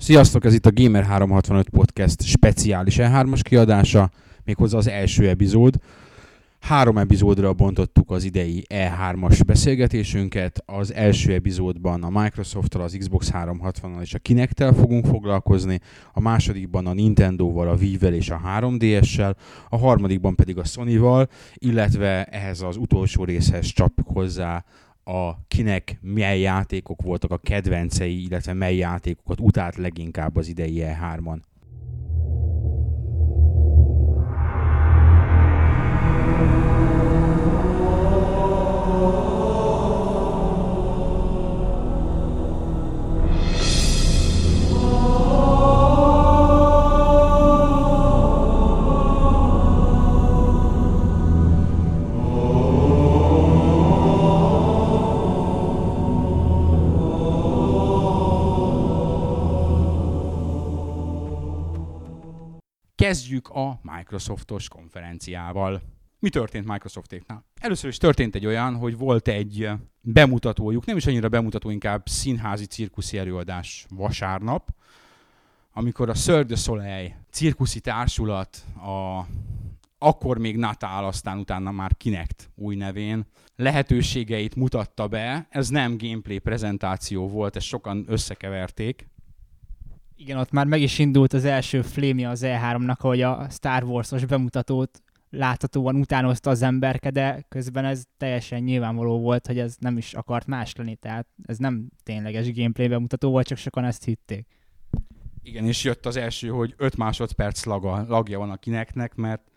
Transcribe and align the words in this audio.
Sziasztok, 0.00 0.44
ez 0.44 0.54
itt 0.54 0.66
a 0.66 0.70
Gamer365 0.70 1.64
Podcast 1.70 2.22
speciális 2.22 2.96
E3-as 2.98 3.40
kiadása, 3.42 4.10
méghozzá 4.44 4.76
az 4.76 4.88
első 4.88 5.28
epizód. 5.28 5.74
Három 6.60 6.98
epizódra 6.98 7.52
bontottuk 7.52 8.10
az 8.10 8.24
idei 8.24 8.64
E3-as 8.68 9.40
beszélgetésünket. 9.46 10.62
Az 10.66 10.92
első 10.94 11.32
epizódban 11.32 12.02
a 12.02 12.20
Microsoft-tal, 12.20 12.82
az 12.82 12.96
Xbox 12.98 13.30
360-nal 13.32 14.00
és 14.00 14.14
a 14.14 14.18
Kinect-tel 14.18 14.72
fogunk 14.72 15.06
foglalkozni, 15.06 15.80
a 16.12 16.20
másodikban 16.20 16.86
a 16.86 16.92
Nintendo-val, 16.92 17.68
a 17.68 17.74
Wii-vel 17.74 18.14
és 18.14 18.30
a 18.30 18.40
3DS-sel, 18.60 19.34
a 19.68 19.76
harmadikban 19.76 20.34
pedig 20.34 20.58
a 20.58 20.64
Sony-val, 20.64 21.28
illetve 21.54 22.24
ehhez 22.24 22.62
az 22.62 22.76
utolsó 22.76 23.24
részhez 23.24 23.66
csapjuk 23.66 24.08
hozzá 24.08 24.64
a 25.08 25.38
kinek 25.48 25.98
milyen 26.00 26.36
játékok 26.36 27.02
voltak 27.02 27.30
a 27.30 27.38
kedvencei, 27.38 28.22
illetve 28.22 28.52
mely 28.52 28.76
játékokat 28.76 29.40
utált 29.40 29.76
leginkább 29.76 30.36
az 30.36 30.48
idei 30.48 30.82
E3-on. 30.84 31.38
Kezdjük 63.08 63.48
a 63.48 63.80
Microsoftos 63.82 64.68
konferenciával. 64.68 65.82
Mi 66.18 66.28
történt 66.28 66.66
Microsoftéknál? 66.66 67.44
Először 67.60 67.90
is 67.90 67.96
történt 67.96 68.34
egy 68.34 68.46
olyan, 68.46 68.76
hogy 68.76 68.96
volt 68.96 69.28
egy 69.28 69.68
bemutatójuk, 70.00 70.84
nem 70.86 70.96
is 70.96 71.06
annyira 71.06 71.28
bemutató, 71.28 71.70
inkább 71.70 72.08
színházi 72.08 72.64
cirkuszi 72.64 73.18
előadás 73.18 73.86
vasárnap, 73.88 74.74
amikor 75.72 76.08
a 76.08 76.14
Cirque 76.14 76.42
du 76.42 76.54
Soleil 76.54 77.14
cirkuszi 77.30 77.80
társulat, 77.80 78.64
a 78.76 79.26
akkor 79.98 80.38
még 80.38 80.56
Natal, 80.56 81.04
aztán 81.04 81.38
utána 81.38 81.70
már 81.70 81.96
Kinect 81.96 82.50
új 82.54 82.76
nevén 82.76 83.26
lehetőségeit 83.56 84.54
mutatta 84.54 85.08
be. 85.08 85.46
Ez 85.50 85.68
nem 85.68 85.96
gameplay 85.98 86.38
prezentáció 86.38 87.28
volt, 87.28 87.56
ezt 87.56 87.66
sokan 87.66 88.04
összekeverték. 88.08 89.08
Igen, 90.20 90.38
ott 90.38 90.50
már 90.50 90.66
meg 90.66 90.80
is 90.80 90.98
indult 90.98 91.32
az 91.32 91.44
első 91.44 91.82
flémje 91.82 92.28
az 92.28 92.42
E3-nak, 92.44 92.96
hogy 92.98 93.22
a 93.22 93.46
Star 93.50 93.84
Wars-os 93.84 94.24
bemutatót 94.24 95.02
láthatóan 95.30 95.96
utánozta 95.96 96.50
az 96.50 96.62
emberke, 96.62 97.10
de 97.10 97.44
közben 97.48 97.84
ez 97.84 98.04
teljesen 98.16 98.62
nyilvánvaló 98.62 99.20
volt, 99.20 99.46
hogy 99.46 99.58
ez 99.58 99.76
nem 99.78 99.96
is 99.96 100.14
akart 100.14 100.46
más 100.46 100.74
lenni, 100.74 100.96
tehát 100.96 101.26
ez 101.42 101.58
nem 101.58 101.88
tényleges 102.02 102.52
gameplay 102.52 102.88
bemutató 102.88 103.30
volt, 103.30 103.46
csak 103.46 103.58
sokan 103.58 103.84
ezt 103.84 104.04
hitték. 104.04 104.46
Igen, 105.42 105.66
és 105.66 105.84
jött 105.84 106.06
az 106.06 106.16
első, 106.16 106.48
hogy 106.48 106.74
5 106.76 106.96
másodperc 106.96 107.64
laga, 107.64 108.04
lagja 108.08 108.38
van 108.38 108.50
a 108.50 108.56
kineknek, 108.56 109.14
mert 109.14 109.50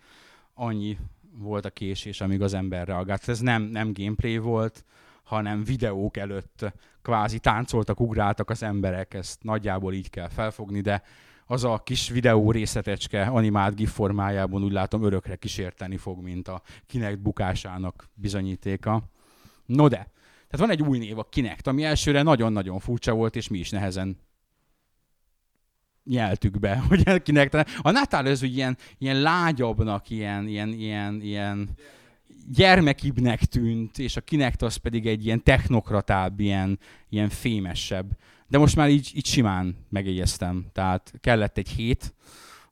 annyi 0.54 0.98
volt 1.38 1.66
a 1.66 1.70
késés, 1.70 2.22
amíg 2.22 2.42
az 2.42 2.54
ember 2.54 2.88
reagált. 2.88 3.30
Ez 3.30 3.40
nem, 3.40 3.64
nem 3.64 3.94
gameplay 3.94 4.38
volt, 4.38 4.86
hanem 5.24 5.64
videók 5.64 6.18
előtt 6.18 6.74
kvázi 7.02 7.40
táncoltak, 7.40 8.00
ugráltak 8.00 8.50
az 8.50 8.64
emberek, 8.64 9.14
ezt 9.14 9.44
nagyjából 9.44 9.94
így 9.94 10.10
kell 10.10 10.30
felfogni, 10.30 10.82
de 10.82 11.04
az 11.46 11.64
a 11.64 11.82
kis 11.84 12.10
videó 12.10 12.52
részletecske 12.52 13.24
animált 13.24 13.76
GIF 13.76 13.92
formájában 13.92 14.64
úgy 14.64 14.72
látom 14.72 15.04
örökre 15.04 15.36
kísérteni 15.36 15.98
fog, 15.98 16.22
mint 16.24 16.48
a 16.48 16.62
Kinect 16.86 17.20
bukásának 17.20 18.10
bizonyítéka. 18.14 19.04
No 19.66 19.88
de, 19.88 20.12
tehát 20.48 20.68
van 20.68 20.70
egy 20.70 20.82
új 20.82 20.98
név, 20.98 21.20
a 21.20 21.24
Kinect, 21.30 21.68
ami 21.68 21.84
elsőre 21.84 22.22
nagyon-nagyon 22.22 22.80
furcsa 22.80 23.14
volt, 23.14 23.36
és 23.36 23.48
mi 23.48 23.58
is 23.58 23.70
nehezen 23.70 24.18
nyeltük 26.04 26.60
be, 26.60 26.78
hogy 26.88 27.22
Kinect. 27.22 27.54
A 27.82 27.92
Natal 27.92 28.28
ez 28.28 28.44
úgy 28.44 28.56
ilyen, 28.56 28.78
ilyen 28.98 29.22
lágyabbnak, 29.22 30.10
ilyen, 30.10 30.48
ilyen, 30.48 30.70
ilyen, 30.70 31.22
ilyen 31.22 31.70
gyermekibbnek 32.50 33.44
tűnt, 33.44 33.98
és 33.98 34.16
a 34.16 34.22
Kinect 34.22 34.62
az 34.62 34.76
pedig 34.76 35.08
egy 35.08 35.26
ilyen 35.26 35.44
technokratább, 35.44 36.40
ilyen, 36.40 36.80
ilyen 37.10 37.30
fémesebb. 37.30 38.18
De 38.48 38.58
most 38.58 38.76
már 38.76 38.90
így, 38.90 39.12
így 39.16 39.26
simán 39.26 39.76
megjegyeztem. 39.90 40.66
Tehát 40.72 41.14
kellett 41.20 41.58
egy 41.58 41.70
hét, 41.70 42.14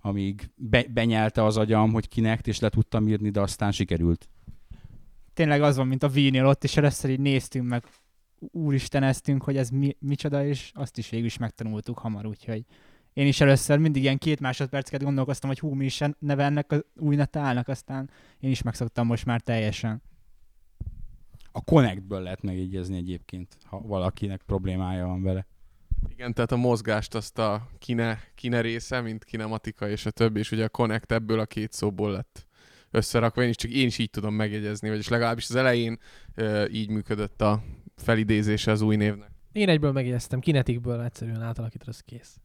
amíg 0.01 0.49
be, 0.55 0.85
benyelte 0.93 1.43
az 1.43 1.57
agyam, 1.57 1.91
hogy 1.91 2.07
Kinect, 2.07 2.47
és 2.47 2.59
le 2.59 2.69
tudtam 2.69 3.07
írni, 3.07 3.29
de 3.29 3.41
aztán 3.41 3.71
sikerült. 3.71 4.29
Tényleg 5.33 5.61
az 5.61 5.75
van, 5.75 5.87
mint 5.87 6.03
a 6.03 6.09
Wii-nél, 6.13 6.45
ott 6.45 6.63
is 6.63 6.77
először 6.77 7.09
így 7.09 7.19
néztünk 7.19 7.67
meg, 7.67 7.83
úristeneztünk, 8.39 9.43
hogy 9.43 9.57
ez 9.57 9.69
mi, 9.69 9.95
micsoda, 9.99 10.45
és 10.45 10.71
azt 10.73 10.97
is 10.97 11.09
végül 11.09 11.25
is 11.25 11.37
megtanultuk 11.37 11.99
hamar, 11.99 12.25
úgyhogy 12.25 12.65
én 13.13 13.27
is 13.27 13.41
először 13.41 13.77
mindig 13.77 14.01
ilyen 14.01 14.17
két 14.17 14.39
másodpercet 14.39 15.03
gondolkoztam, 15.03 15.49
hogy 15.49 15.59
hú, 15.59 15.73
mi 15.73 15.85
is 15.85 16.01
neve 16.19 16.43
ennek 16.43 16.71
az 16.71 16.85
új 16.95 17.15
netálnak, 17.15 17.67
aztán 17.67 18.09
én 18.39 18.49
is 18.49 18.61
megszoktam 18.61 19.05
most 19.05 19.25
már 19.25 19.41
teljesen. 19.41 20.01
A 21.51 21.61
Connectből 21.61 22.21
lehet 22.21 22.41
megjegyezni 22.41 22.97
egyébként, 22.97 23.57
ha 23.63 23.81
valakinek 23.81 24.41
problémája 24.41 25.05
van 25.05 25.23
vele. 25.23 25.45
Igen, 26.09 26.33
tehát 26.33 26.51
a 26.51 26.55
mozgást 26.55 27.15
azt 27.15 27.37
a 27.37 27.69
kine, 27.79 28.19
kine 28.35 28.61
része, 28.61 29.01
mint 29.01 29.23
kinematika 29.23 29.89
és 29.89 30.05
a 30.05 30.11
többi, 30.11 30.39
és 30.39 30.51
ugye 30.51 30.63
a 30.63 30.69
Connect 30.69 31.11
ebből 31.11 31.39
a 31.39 31.45
két 31.45 31.71
szóból 31.71 32.11
lett 32.11 32.47
összerakva, 32.91 33.43
én 33.43 33.49
is 33.49 33.55
csak 33.55 33.71
én 33.71 33.87
is 33.87 33.97
így 33.97 34.09
tudom 34.09 34.33
megjegyezni, 34.33 34.89
vagyis 34.89 35.07
legalábbis 35.07 35.49
az 35.49 35.55
elején 35.55 35.99
ö, 36.35 36.65
így 36.67 36.89
működött 36.89 37.41
a 37.41 37.63
felidézése 37.95 38.71
az 38.71 38.81
új 38.81 38.95
névnek. 38.95 39.31
Én 39.51 39.69
egyből 39.69 39.91
megjegyeztem, 39.91 40.39
kinetikből 40.39 41.01
egyszerűen 41.01 41.41
átalakítod, 41.41 41.87
az 41.87 41.99
kész. 41.99 42.39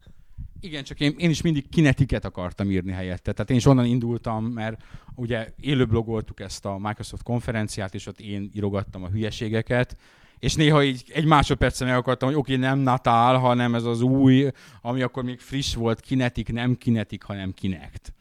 Igen, 0.64 0.84
csak 0.84 1.00
én, 1.00 1.14
én 1.18 1.30
is 1.30 1.42
mindig 1.42 1.68
kinetiket 1.68 2.24
akartam 2.24 2.70
írni 2.70 2.92
helyette. 2.92 3.32
Tehát 3.32 3.50
én 3.50 3.56
is 3.56 3.66
onnan 3.66 3.84
indultam, 3.84 4.44
mert 4.44 4.82
ugye 5.14 5.48
élőblogoltuk 5.60 6.40
ezt 6.40 6.64
a 6.64 6.78
Microsoft 6.78 7.22
konferenciát, 7.22 7.94
és 7.94 8.06
ott 8.06 8.20
én 8.20 8.50
írogattam 8.54 9.02
a 9.02 9.08
hülyeségeket, 9.08 9.96
és 10.38 10.54
néha 10.54 10.84
így 10.84 11.04
egy 11.14 11.24
másodpercen 11.24 11.88
meg 11.88 11.96
akartam, 11.96 12.28
hogy 12.28 12.38
oké, 12.38 12.54
okay, 12.54 12.64
nem 12.64 12.78
Natal, 12.78 13.38
hanem 13.38 13.74
ez 13.74 13.84
az 13.84 14.00
új, 14.00 14.50
ami 14.82 15.02
akkor 15.02 15.24
még 15.24 15.40
friss 15.40 15.74
volt, 15.74 16.00
kinetik, 16.00 16.52
nem 16.52 16.76
kinetik, 16.76 17.22
hanem 17.22 17.52
kinekt. 17.52 18.12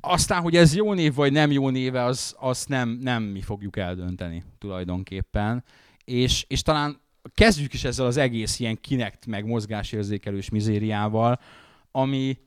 Aztán, 0.00 0.42
hogy 0.42 0.56
ez 0.56 0.74
jó 0.74 0.92
név 0.92 1.14
vagy 1.14 1.32
nem 1.32 1.50
jó 1.50 1.68
néve, 1.68 2.02
az, 2.02 2.34
azt 2.38 2.68
nem, 2.68 2.88
nem 2.88 3.22
mi 3.22 3.40
fogjuk 3.40 3.76
eldönteni 3.76 4.44
tulajdonképpen. 4.58 5.64
És, 6.04 6.44
és 6.48 6.62
talán 6.62 7.00
kezdjük 7.34 7.72
is 7.72 7.84
ezzel 7.84 8.06
az 8.06 8.16
egész 8.16 8.58
ilyen 8.58 8.80
kinekt 8.80 9.26
meg 9.26 9.44
mozgásérzékelős 9.44 10.48
mizériával, 10.48 11.40
ami, 11.90 12.38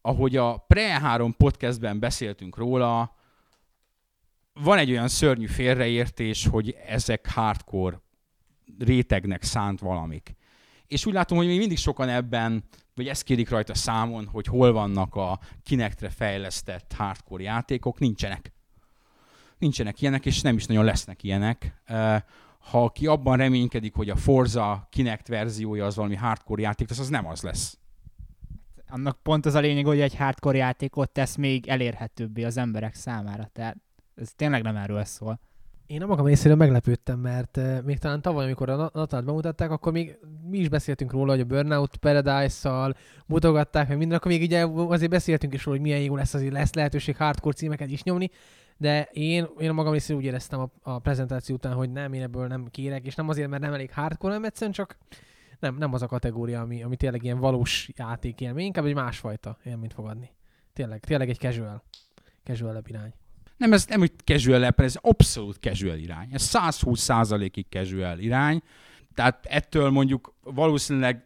ahogy 0.00 0.36
a 0.36 0.66
Pre-3 0.68 1.32
podcastben 1.36 1.98
beszéltünk 1.98 2.56
róla, 2.56 3.16
van 4.52 4.78
egy 4.78 4.90
olyan 4.90 5.08
szörnyű 5.08 5.46
félreértés, 5.46 6.46
hogy 6.46 6.76
ezek 6.86 7.30
hardcore 7.30 8.00
rétegnek 8.78 9.42
szánt 9.42 9.80
valamik. 9.80 10.34
És 10.86 11.06
úgy 11.06 11.12
látom, 11.12 11.38
hogy 11.38 11.46
még 11.46 11.58
mindig 11.58 11.78
sokan 11.78 12.08
ebben, 12.08 12.64
vagy 12.94 13.08
ezt 13.08 13.22
kérik 13.22 13.48
rajta 13.48 13.74
számon, 13.74 14.26
hogy 14.26 14.46
hol 14.46 14.72
vannak 14.72 15.14
a 15.14 15.40
kinektre 15.62 16.10
fejlesztett 16.10 16.92
hardcore 16.96 17.42
játékok, 17.42 17.98
nincsenek. 17.98 18.52
Nincsenek 19.58 20.00
ilyenek, 20.00 20.26
és 20.26 20.40
nem 20.40 20.56
is 20.56 20.66
nagyon 20.66 20.84
lesznek 20.84 21.22
ilyenek 21.22 21.82
ha 22.70 22.88
ki 22.88 23.06
abban 23.06 23.36
reménykedik, 23.36 23.94
hogy 23.94 24.10
a 24.10 24.16
Forza 24.16 24.86
Kinect 24.90 25.28
verziója 25.28 25.86
az 25.86 25.96
valami 25.96 26.14
hardcore 26.14 26.62
játék, 26.62 26.90
az, 26.90 26.98
az 26.98 27.08
nem 27.08 27.26
az 27.26 27.42
lesz. 27.42 27.78
Annak 28.88 29.18
pont 29.22 29.46
az 29.46 29.54
a 29.54 29.60
lényeg, 29.60 29.84
hogy 29.84 30.00
egy 30.00 30.16
hardcore 30.16 30.56
játékot 30.56 31.10
tesz 31.10 31.36
még 31.36 31.68
elérhetőbbé 31.68 32.44
az 32.44 32.56
emberek 32.56 32.94
számára. 32.94 33.50
Tehát 33.52 33.76
ez 34.14 34.32
tényleg 34.36 34.62
nem 34.62 34.76
erről 34.76 35.04
szól. 35.04 35.40
Én 35.86 36.02
a 36.02 36.06
magam 36.06 36.26
részéről 36.26 36.56
meglepődtem, 36.56 37.18
mert 37.18 37.56
uh, 37.56 37.82
még 37.82 37.98
talán 37.98 38.22
tavaly, 38.22 38.44
amikor 38.44 38.68
a 38.68 38.90
Natalt 38.92 39.24
bemutatták, 39.24 39.70
akkor 39.70 39.92
még 39.92 40.18
mi 40.50 40.58
is 40.58 40.68
beszéltünk 40.68 41.12
róla, 41.12 41.30
hogy 41.30 41.40
a 41.40 41.44
Burnout 41.44 41.96
Paradise-szal 41.96 42.94
mutogatták, 43.26 43.88
meg 43.88 43.98
minden, 43.98 44.16
akkor 44.16 44.30
még 44.30 44.42
ugye 44.42 44.66
azért 44.66 45.10
beszéltünk 45.10 45.54
is 45.54 45.64
róla, 45.64 45.78
hogy 45.78 45.86
milyen 45.86 46.02
jó 46.02 46.16
lesz, 46.16 46.34
azért 46.34 46.52
lesz 46.52 46.74
lehetőség 46.74 47.16
hardcore 47.16 47.54
címeket 47.54 47.90
is 47.90 48.02
nyomni, 48.02 48.30
de 48.82 49.08
én, 49.12 49.48
én 49.58 49.72
magam 49.72 49.92
részéről 49.92 50.20
úgy 50.20 50.26
éreztem 50.26 50.60
a, 50.60 50.70
a 50.82 50.98
prezentáció 50.98 51.54
után, 51.54 51.72
hogy 51.72 51.90
nem, 51.90 52.12
én 52.12 52.22
ebből 52.22 52.46
nem 52.46 52.66
kérek, 52.70 53.06
és 53.06 53.14
nem 53.14 53.28
azért, 53.28 53.48
mert 53.48 53.62
nem 53.62 53.72
elég 53.72 53.92
hardcore, 53.92 54.32
nem 54.32 54.44
egyszerűen 54.44 54.72
csak 54.72 54.98
nem, 55.58 55.76
nem 55.76 55.92
az 55.92 56.02
a 56.02 56.06
kategória, 56.06 56.60
ami, 56.60 56.82
ami 56.82 56.96
tényleg 56.96 57.22
ilyen 57.24 57.38
valós 57.38 57.90
játék 57.96 58.40
élmény, 58.40 58.64
inkább 58.64 58.84
egy 58.84 58.94
másfajta 58.94 59.58
élményt 59.64 59.92
fogadni. 59.92 60.30
Tényleg, 60.72 61.00
tényleg 61.00 61.28
egy 61.28 61.38
casual, 61.38 61.82
casual 62.44 62.82
irány. 62.86 63.12
Nem, 63.56 63.72
ez 63.72 63.86
nem 63.86 64.00
úgy 64.00 64.12
casual 64.24 64.64
app, 64.64 64.80
ez 64.80 64.96
abszolút 65.00 65.56
casual 65.56 65.98
irány. 65.98 66.28
Ez 66.32 66.42
120 66.42 67.00
százalékig 67.00 67.66
casual 67.68 68.18
irány. 68.18 68.62
Tehát 69.14 69.46
ettől 69.46 69.90
mondjuk 69.90 70.34
valószínűleg 70.42 71.22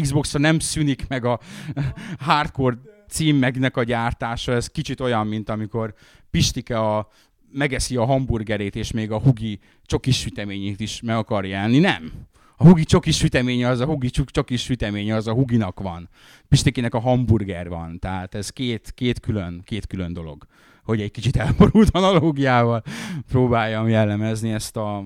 Xbox-ra 0.00 0.40
nem 0.40 0.58
szűnik 0.58 1.08
meg 1.08 1.24
a 1.24 1.40
hardcore 2.26 2.76
címeknek 3.10 3.76
a 3.76 3.82
gyártása, 3.82 4.52
ez 4.52 4.66
kicsit 4.66 5.00
olyan, 5.00 5.26
mint 5.26 5.48
amikor 5.48 5.94
Pistike 6.30 6.78
a, 6.78 7.08
megeszi 7.52 7.96
a 7.96 8.04
hamburgerét, 8.04 8.76
és 8.76 8.92
még 8.92 9.10
a 9.10 9.20
hugi 9.20 9.58
csokis 9.84 10.18
süteményét 10.18 10.80
is 10.80 11.00
meg 11.00 11.16
akarja 11.16 11.58
enni. 11.58 11.78
Nem. 11.78 12.12
A 12.56 12.64
hugi 12.64 12.84
csokis 12.84 13.16
süteménye 13.16 13.68
az 13.68 13.80
a 13.80 13.84
hugi 13.84 14.10
csokis 14.10 14.62
süteménye 14.62 15.14
az 15.14 15.26
a 15.26 15.32
huginak 15.32 15.80
van. 15.80 16.08
Pistikének 16.48 16.94
a 16.94 17.00
hamburger 17.00 17.68
van. 17.68 17.98
Tehát 17.98 18.34
ez 18.34 18.50
két, 18.50 18.92
két, 18.94 19.20
külön, 19.20 19.62
két 19.64 19.86
külön 19.86 20.12
dolog 20.12 20.46
hogy 20.84 21.00
egy 21.00 21.10
kicsit 21.10 21.36
elborult 21.36 21.90
analógiával 21.90 22.82
próbáljam 23.28 23.88
jellemezni 23.88 24.52
ezt 24.52 24.76
a 24.76 25.04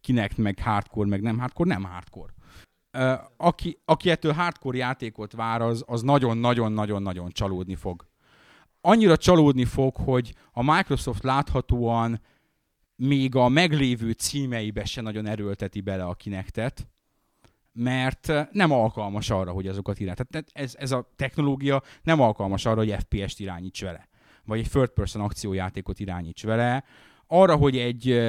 kinek 0.00 0.36
meg 0.36 0.58
hardcore, 0.62 1.08
meg 1.08 1.22
nem 1.22 1.38
hardcore, 1.38 1.74
nem 1.74 1.84
hardcore. 1.84 2.32
Aki, 3.36 3.78
aki 3.84 4.10
ettől 4.10 4.32
hardcore 4.32 4.76
játékot 4.76 5.32
vár, 5.32 5.62
az, 5.62 5.84
az 5.86 6.02
nagyon-nagyon-nagyon-nagyon 6.02 7.30
csalódni 7.30 7.74
fog. 7.74 8.08
Annyira 8.80 9.16
csalódni 9.16 9.64
fog, 9.64 9.96
hogy 9.96 10.34
a 10.52 10.62
Microsoft 10.62 11.22
láthatóan 11.22 12.20
még 12.96 13.34
a 13.34 13.48
meglévő 13.48 14.10
címeibe 14.10 14.84
se 14.84 15.00
nagyon 15.00 15.26
erőlteti 15.26 15.80
bele 15.80 16.04
a 16.04 16.14
kinektet, 16.14 16.88
mert 17.72 18.32
nem 18.52 18.72
alkalmas 18.72 19.30
arra, 19.30 19.52
hogy 19.52 19.66
azokat 19.66 20.00
irány. 20.00 20.14
Tehát 20.14 20.50
ez, 20.52 20.74
ez 20.78 20.92
a 20.92 21.10
technológia 21.16 21.82
nem 22.02 22.20
alkalmas 22.20 22.66
arra, 22.66 22.76
hogy 22.76 22.96
FPS-t 22.98 23.38
irányíts 23.38 23.82
vele 23.82 24.08
vagy 24.50 24.58
egy 24.58 24.68
third 24.68 24.88
person 24.88 25.22
akciójátékot 25.22 25.98
irányíts 25.98 26.42
vele. 26.42 26.84
Arra, 27.26 27.56
hogy 27.56 27.78
egy 27.78 28.20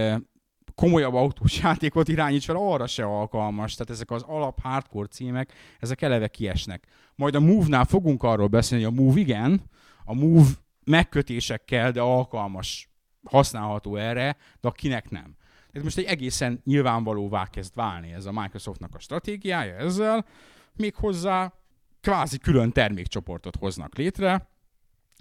komolyabb 0.75 1.13
autós 1.13 1.59
játékot 1.63 2.07
irányíts 2.07 2.47
vele, 2.47 2.59
arra 2.59 2.87
se 2.87 3.03
alkalmas. 3.03 3.73
Tehát 3.73 3.89
ezek 3.89 4.11
az 4.11 4.23
alap 4.27 4.61
hardcore 4.61 5.07
címek, 5.07 5.53
ezek 5.79 6.01
eleve 6.01 6.27
kiesnek. 6.27 6.87
Majd 7.15 7.35
a 7.35 7.39
Move-nál 7.39 7.85
fogunk 7.85 8.23
arról 8.23 8.47
beszélni, 8.47 8.83
hogy 8.83 8.97
a 8.97 9.01
Move 9.01 9.19
igen, 9.19 9.61
a 10.05 10.13
Move 10.13 10.49
megkötésekkel, 10.83 11.91
de 11.91 12.01
alkalmas, 12.01 12.89
használható 13.23 13.95
erre, 13.95 14.37
de 14.61 14.67
a 14.67 14.71
kinek 14.71 15.09
nem. 15.09 15.35
Ez 15.71 15.83
most 15.83 15.97
egy 15.97 16.05
egészen 16.05 16.61
nyilvánvalóvá 16.63 17.47
kezd 17.49 17.75
válni 17.75 18.11
ez 18.11 18.25
a 18.25 18.31
Microsoftnak 18.31 18.95
a 18.95 18.99
stratégiája 18.99 19.75
ezzel, 19.75 20.25
méghozzá 20.73 21.53
kvázi 22.01 22.37
külön 22.37 22.71
termékcsoportot 22.71 23.55
hoznak 23.55 23.95
létre, 23.95 24.49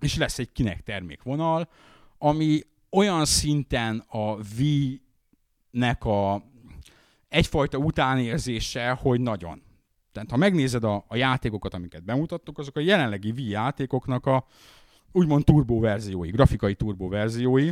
és 0.00 0.16
lesz 0.16 0.38
egy 0.38 0.52
kinek 0.52 0.82
termékvonal, 0.82 1.68
ami 2.18 2.60
olyan 2.90 3.24
szinten 3.24 4.04
a 4.08 4.36
V-nek 5.70 6.04
a 6.04 6.42
egyfajta 7.28 7.78
utánérzése, 7.78 8.90
hogy 8.90 9.20
nagyon. 9.20 9.62
Tehát 10.12 10.30
ha 10.30 10.36
megnézed 10.36 10.84
a, 10.84 11.04
a 11.08 11.16
játékokat, 11.16 11.74
amiket 11.74 12.04
bemutattuk, 12.04 12.58
azok 12.58 12.76
a 12.76 12.80
jelenlegi 12.80 13.32
V 13.32 13.38
játékoknak 13.38 14.26
a 14.26 14.46
úgymond 15.12 15.44
turbo 15.44 15.80
verziói, 15.80 16.30
grafikai 16.30 16.74
turbo 16.74 17.08
verziói, 17.08 17.70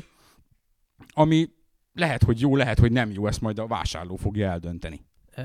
ami 1.12 1.48
lehet, 1.92 2.22
hogy 2.22 2.40
jó, 2.40 2.56
lehet, 2.56 2.78
hogy 2.78 2.92
nem 2.92 3.10
jó, 3.10 3.26
ezt 3.26 3.40
majd 3.40 3.58
a 3.58 3.66
vásárló 3.66 4.16
fogja 4.16 4.50
eldönteni. 4.50 5.00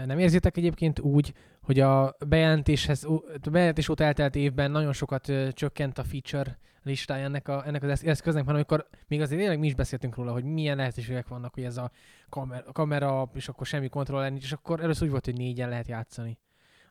Nem 0.05 0.19
érzitek 0.19 0.57
egyébként 0.57 0.99
úgy, 0.99 1.33
hogy 1.61 1.79
a 1.79 2.15
bejelentéshez, 2.27 3.07
bejelentés 3.51 3.89
óta 3.89 4.03
eltelt 4.03 4.35
évben 4.35 4.71
nagyon 4.71 4.93
sokat 4.93 5.31
csökkent 5.51 5.97
a 5.97 6.03
feature 6.03 6.59
listája 6.83 7.25
ennek, 7.25 7.47
a, 7.47 7.67
ennek 7.67 7.83
az 7.83 8.05
eszköznek, 8.05 8.43
hanem 8.43 8.55
amikor 8.55 8.87
még 9.07 9.21
azért 9.21 9.39
tényleg 9.39 9.59
mi 9.59 9.67
is 9.67 9.75
beszéltünk 9.75 10.15
róla, 10.15 10.31
hogy 10.31 10.43
milyen 10.43 10.77
lehetőségek 10.77 11.27
vannak, 11.27 11.53
hogy 11.53 11.63
ez 11.63 11.77
a 11.77 11.91
kamera, 12.29 12.71
kamera 12.71 13.29
és 13.33 13.47
akkor 13.47 13.65
semmi 13.65 13.89
kontroller 13.89 14.29
nincs, 14.31 14.43
és 14.43 14.51
akkor 14.51 14.79
először 14.79 15.03
úgy 15.03 15.11
volt, 15.11 15.25
hogy 15.25 15.37
négyen 15.37 15.69
lehet 15.69 15.87
játszani. 15.87 16.37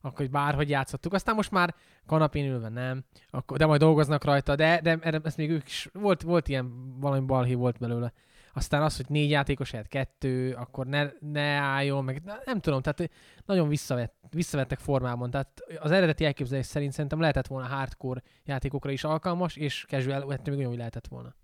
Akkor 0.01 0.19
hogy 0.19 0.31
bárhogy 0.31 0.69
játszottuk. 0.69 1.13
Aztán 1.13 1.35
most 1.35 1.51
már 1.51 1.75
kanapén 2.07 2.51
ülve 2.51 2.69
nem, 2.69 3.05
akkor, 3.31 3.59
de 3.59 3.67
majd 3.67 3.81
dolgoznak 3.81 4.25
rajta, 4.25 4.55
de, 4.55 4.81
de 4.81 4.99
ezt 5.23 5.37
még 5.37 5.51
ők 5.51 5.67
is, 5.67 5.89
volt, 5.93 6.23
volt 6.23 6.49
ilyen 6.49 6.99
valami 7.01 7.27
balhé 7.27 7.55
volt 7.55 7.79
belőle 7.79 8.13
aztán 8.53 8.83
az, 8.83 8.97
hogy 8.97 9.07
négy 9.09 9.31
játékos 9.31 9.71
helyett 9.71 9.89
kettő, 9.89 10.53
akkor 10.53 10.87
ne, 10.87 11.11
ne 11.21 11.41
álljon, 11.41 12.05
meg 12.05 12.23
nem 12.45 12.61
tudom, 12.61 12.81
tehát 12.81 13.11
nagyon 13.47 13.69
visszavett, 13.69 14.15
visszavettek 14.31 14.79
formában, 14.79 15.31
tehát 15.31 15.63
az 15.81 15.91
eredeti 15.91 16.25
elképzelés 16.25 16.67
szerint 16.67 16.93
szerintem 16.93 17.21
lehetett 17.21 17.47
volna 17.47 17.67
hardcore 17.67 18.23
játékokra 18.45 18.91
is 18.91 19.05
alkalmas, 19.05 19.57
és 19.57 19.85
casual 19.89 20.25
még 20.27 20.55
ugyanúgy 20.55 20.77
lehetett 20.77 21.07
volna. 21.07 21.35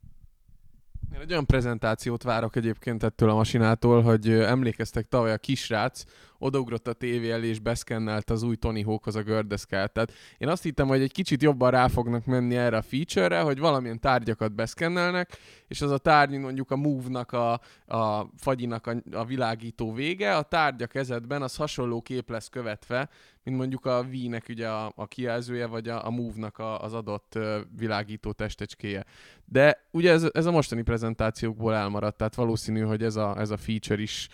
Én 1.15 1.21
egy 1.21 1.31
olyan 1.31 1.47
prezentációt 1.47 2.23
várok 2.23 2.57
egyébként 2.57 3.03
ettől 3.03 3.31
a 3.31 3.35
masinától, 3.35 4.03
hogy 4.03 4.31
emlékeztek 4.31 5.09
tavaly 5.09 5.33
a 5.33 5.39
kisrác, 5.39 6.05
odaugrott 6.39 6.89
a 6.89 6.93
tévé 6.93 7.31
elé 7.31 7.49
és 7.49 7.59
beszkennelt 7.59 8.31
az 8.31 8.43
új 8.43 8.57
Tony 8.57 8.85
Hawkhoz 8.85 9.17
a 9.17 9.23
gördeszkát. 9.23 9.93
Tehát 9.93 10.13
én 10.39 10.49
azt 10.49 10.63
hittem, 10.63 10.89
hogy 10.89 11.01
egy 11.01 11.13
kicsit 11.13 11.43
jobban 11.43 11.71
rá 11.71 11.89
fognak 11.89 12.25
menni 12.25 12.57
erre 12.57 12.77
a 12.77 12.83
feature-re, 12.83 13.41
hogy 13.41 13.59
valamilyen 13.59 14.01
tárgyakat 14.01 14.55
beszkennelnek, 14.55 15.39
és 15.69 15.81
az 15.81 15.91
a 15.91 15.99
tárgy 15.99 16.39
mondjuk 16.39 16.71
a 16.71 16.77
Move-nak, 16.77 17.33
a, 17.33 17.53
a 17.87 18.31
fagyinak 18.37 18.87
a, 18.87 18.95
a 19.13 19.25
világító 19.25 19.93
vége, 19.93 20.37
a 20.37 20.43
tárgya 20.43 20.87
kezedben 20.87 21.43
az 21.43 21.57
hasonló 21.57 22.01
kép 22.01 22.31
lesz 22.31 22.49
követve, 22.49 23.09
mint 23.43 23.57
mondjuk 23.57 23.87
a 23.87 24.07
Wii-nek 24.11 24.47
ugye 24.49 24.69
a, 24.69 24.93
a 24.97 25.07
kijelzője, 25.07 25.67
vagy 25.67 25.89
a, 25.89 26.07
a 26.07 26.11
Move-nak 26.11 26.59
a, 26.59 26.83
az 26.83 26.95
adott 26.95 27.39
világító 27.77 28.33
testecskéje. 28.33 29.05
De 29.45 29.87
ugye 29.91 30.13
ez, 30.13 30.27
ez 30.33 30.47
a 30.47 30.51
mostani 30.51 30.83
prezentációkból 30.83 31.75
elmaradt, 31.75 32.17
tehát 32.17 32.35
valószínű, 32.35 32.81
hogy 32.81 33.03
ez 33.03 33.17
a, 33.17 33.39
ez 33.39 33.51
a 33.51 33.57
feature 33.57 34.03
is 34.03 34.29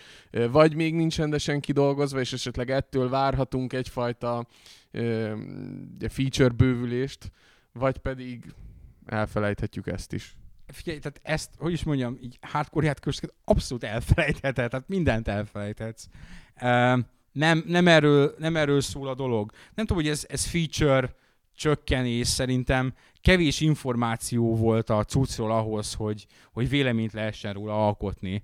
vagy 0.51 0.75
még 0.75 0.95
nincs 0.95 1.17
rendesen 1.17 1.59
kidolgozva, 1.59 2.19
és 2.19 2.33
esetleg 2.33 2.69
ettől 2.69 3.09
várhatunk 3.09 3.73
egyfajta 3.73 4.47
feature 6.07 6.49
bővülést, 6.49 7.31
vagy 7.71 7.97
pedig 7.97 8.53
elfelejthetjük 9.05 9.87
ezt 9.87 10.13
is. 10.13 10.35
Figyelj, 10.67 10.99
tehát 10.99 11.19
ezt, 11.23 11.49
hogy 11.57 11.71
is 11.71 11.83
mondjam, 11.83 12.17
így 12.21 12.37
hardcore 12.41 12.85
játékosokat 12.85 13.33
abszolút 13.43 13.83
elfelejtheted, 13.83 14.69
tehát 14.69 14.87
mindent 14.87 15.27
elfelejthetsz. 15.27 16.05
Nem, 17.31 17.63
nem, 17.67 17.87
erről, 17.87 18.35
nem 18.37 18.55
erről 18.55 18.81
szól 18.81 19.07
a 19.07 19.15
dolog. 19.15 19.51
Nem 19.73 19.85
tudom, 19.85 20.03
hogy 20.03 20.11
ez, 20.11 20.25
ez 20.29 20.45
feature 20.45 21.15
csökkenés, 21.55 22.27
szerintem 22.27 22.93
kevés 23.21 23.61
információ 23.61 24.55
volt 24.55 24.89
a 24.89 25.03
cuccról 25.03 25.51
ahhoz, 25.51 25.93
hogy, 25.93 26.27
hogy 26.53 26.69
véleményt 26.69 27.13
lehessen 27.13 27.53
róla 27.53 27.85
alkotni. 27.85 28.43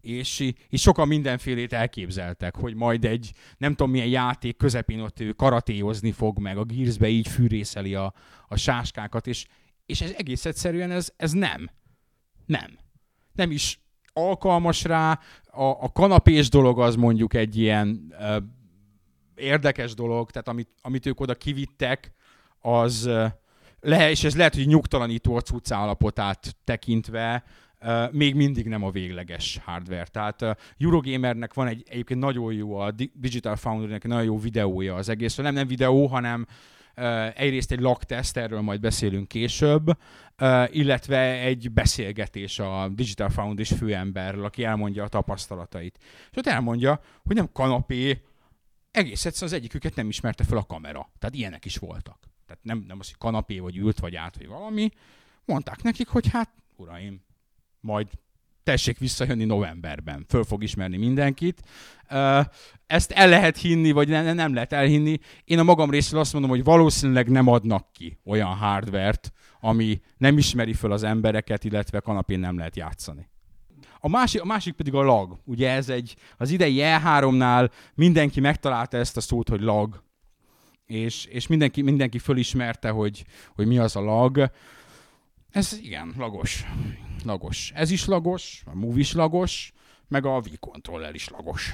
És, 0.00 0.52
és 0.68 0.80
sokan 0.80 1.08
mindenfélét 1.08 1.72
elképzeltek, 1.72 2.56
hogy 2.56 2.74
majd 2.74 3.04
egy 3.04 3.32
nem 3.58 3.74
tudom 3.74 3.90
milyen 3.90 4.06
játék 4.06 4.56
közepén 4.56 5.00
ott 5.00 5.20
ő 5.20 5.32
karatéozni 5.32 6.12
fog 6.12 6.38
meg, 6.38 6.56
a 6.58 6.64
Gearsbe 6.64 7.08
így 7.08 7.28
fűrészeli 7.28 7.94
a, 7.94 8.14
a 8.48 8.56
sáskákat, 8.56 9.26
és, 9.26 9.46
és 9.90 10.00
ez 10.00 10.14
egész 10.16 10.44
egyszerűen 10.44 10.90
ez, 10.90 11.12
ez 11.16 11.32
nem. 11.32 11.70
Nem. 12.46 12.78
Nem 13.32 13.50
is 13.50 13.80
alkalmas 14.12 14.84
rá. 14.84 15.20
A, 15.44 15.64
a 15.64 15.90
kanapés 15.92 16.48
dolog 16.48 16.80
az 16.80 16.94
mondjuk 16.94 17.34
egy 17.34 17.56
ilyen 17.56 18.14
ö, 18.20 18.36
érdekes 19.34 19.94
dolog, 19.94 20.30
tehát 20.30 20.48
amit, 20.48 20.68
amit 20.82 21.06
ők 21.06 21.20
oda 21.20 21.34
kivittek, 21.34 22.12
az 22.60 23.04
ö, 23.04 23.26
le, 23.80 24.10
és 24.10 24.24
ez 24.24 24.36
lehet, 24.36 24.54
hogy 24.54 24.66
nyugtalanító 24.66 25.36
a 25.36 25.40
cucc 25.40 25.70
állapotát 25.70 26.56
tekintve, 26.64 27.44
Uh, 27.86 28.12
még 28.12 28.34
mindig 28.34 28.66
nem 28.66 28.84
a 28.84 28.90
végleges 28.90 29.60
hardware. 29.64 30.04
Tehát 30.04 30.42
uh, 30.42 30.50
Eurogamernek 30.78 31.54
van 31.54 31.66
egy 31.66 31.82
egyébként 31.88 32.20
nagyon 32.20 32.52
jó, 32.52 32.76
a 32.76 32.90
Digital 33.14 33.56
Foundry-nek 33.56 34.06
nagyon 34.06 34.24
jó 34.24 34.38
videója 34.38 34.94
az 34.94 35.08
egészről. 35.08 35.46
Nem, 35.46 35.54
nem 35.54 35.66
videó, 35.66 36.06
hanem 36.06 36.46
egyrészt 37.34 37.72
egy 37.72 37.80
lakteszt, 37.80 38.36
erről 38.36 38.60
majd 38.60 38.80
beszélünk 38.80 39.28
később, 39.28 39.90
illetve 40.66 41.18
egy 41.18 41.72
beszélgetés 41.72 42.58
a 42.58 42.88
Digital 42.88 43.28
Foundation 43.28 43.78
főemberről, 43.78 44.44
aki 44.44 44.64
elmondja 44.64 45.04
a 45.04 45.08
tapasztalatait. 45.08 45.98
És 46.30 46.36
ott 46.36 46.46
elmondja, 46.46 47.00
hogy 47.22 47.36
nem 47.36 47.52
kanapé, 47.52 48.22
egész 48.90 49.24
egyszerűen 49.24 49.52
az 49.52 49.58
egyiküket 49.58 49.94
nem 49.94 50.08
ismerte 50.08 50.44
fel 50.44 50.58
a 50.58 50.64
kamera. 50.64 51.10
Tehát 51.18 51.34
ilyenek 51.34 51.64
is 51.64 51.76
voltak. 51.76 52.18
Tehát 52.46 52.64
nem, 52.64 52.84
nem 52.86 52.98
az, 53.00 53.06
hogy 53.06 53.18
kanapé, 53.18 53.58
vagy 53.58 53.76
ült, 53.76 53.98
vagy 53.98 54.16
át, 54.16 54.36
vagy 54.36 54.46
valami. 54.46 54.90
Mondták 55.44 55.82
nekik, 55.82 56.08
hogy 56.08 56.28
hát, 56.28 56.50
uraim, 56.76 57.24
majd 57.80 58.08
tessék 58.70 58.98
visszajönni 58.98 59.44
novemberben, 59.44 60.24
föl 60.28 60.44
fog 60.44 60.62
ismerni 60.62 60.96
mindenkit. 60.96 61.62
Ezt 62.86 63.10
el 63.10 63.28
lehet 63.28 63.56
hinni, 63.56 63.90
vagy 63.90 64.08
nem, 64.08 64.34
nem 64.34 64.54
lehet 64.54 64.72
elhinni. 64.72 65.18
Én 65.44 65.58
a 65.58 65.62
magam 65.62 65.90
részéről 65.90 66.20
azt 66.20 66.32
mondom, 66.32 66.50
hogy 66.50 66.64
valószínűleg 66.64 67.28
nem 67.28 67.46
adnak 67.46 67.92
ki 67.92 68.18
olyan 68.24 68.56
hardvert, 68.56 69.32
ami 69.60 70.00
nem 70.16 70.38
ismeri 70.38 70.72
föl 70.72 70.92
az 70.92 71.02
embereket, 71.02 71.64
illetve 71.64 72.00
kanapén 72.00 72.38
nem 72.38 72.56
lehet 72.56 72.76
játszani. 72.76 73.28
A 73.98 74.08
másik, 74.08 74.42
a 74.42 74.44
másik 74.44 74.74
pedig 74.74 74.94
a 74.94 75.02
lag. 75.02 75.38
Ugye 75.44 75.70
ez 75.70 75.88
egy, 75.88 76.16
az 76.36 76.50
idei 76.50 76.76
E3-nál 76.80 77.70
mindenki 77.94 78.40
megtalálta 78.40 78.96
ezt 78.96 79.16
a 79.16 79.20
szót, 79.20 79.48
hogy 79.48 79.60
lag. 79.60 80.02
És, 80.86 81.24
és 81.24 81.46
mindenki, 81.46 81.82
mindenki 81.82 82.18
fölismerte, 82.18 82.90
hogy, 82.90 83.24
hogy 83.54 83.66
mi 83.66 83.78
az 83.78 83.96
a 83.96 84.00
lag. 84.00 84.50
Ez 85.52 85.78
igen, 85.82 86.14
lagos 86.16 86.64
lagos. 87.24 87.72
Ez 87.74 87.90
is 87.90 88.04
lagos, 88.04 88.62
a 88.66 88.74
Move 88.74 88.98
is 88.98 89.12
lagos, 89.12 89.72
meg 90.08 90.26
a 90.26 90.40
V-Controller 90.40 91.14
is 91.14 91.28
lagos. 91.28 91.72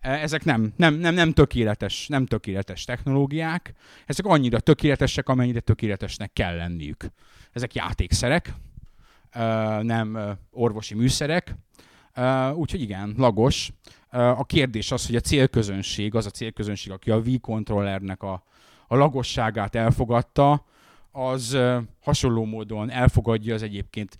Ezek 0.00 0.44
nem, 0.44 0.72
nem, 0.76 0.94
nem, 0.94 1.14
nem, 1.14 1.32
tökéletes, 1.32 2.06
nem 2.08 2.26
tökéletes 2.26 2.84
technológiák, 2.84 3.74
ezek 4.06 4.26
annyira 4.26 4.60
tökéletesek, 4.60 5.28
amennyire 5.28 5.60
tökéletesnek 5.60 6.32
kell 6.32 6.56
lenniük. 6.56 7.06
Ezek 7.52 7.74
játékszerek, 7.74 8.52
nem 9.80 10.38
orvosi 10.50 10.94
műszerek, 10.94 11.54
úgyhogy 12.54 12.80
igen, 12.80 13.14
lagos. 13.16 13.72
A 14.10 14.44
kérdés 14.44 14.90
az, 14.90 15.06
hogy 15.06 15.16
a 15.16 15.20
célközönség, 15.20 16.14
az 16.14 16.26
a 16.26 16.30
célközönség, 16.30 16.92
aki 16.92 17.10
a 17.10 17.20
V-controllernek 17.20 18.22
a, 18.22 18.44
a 18.86 18.96
lagosságát 18.96 19.74
elfogadta, 19.74 20.64
az 21.16 21.58
hasonló 22.00 22.44
módon 22.44 22.90
elfogadja 22.90 23.54
az 23.54 23.62
egyébként 23.62 24.16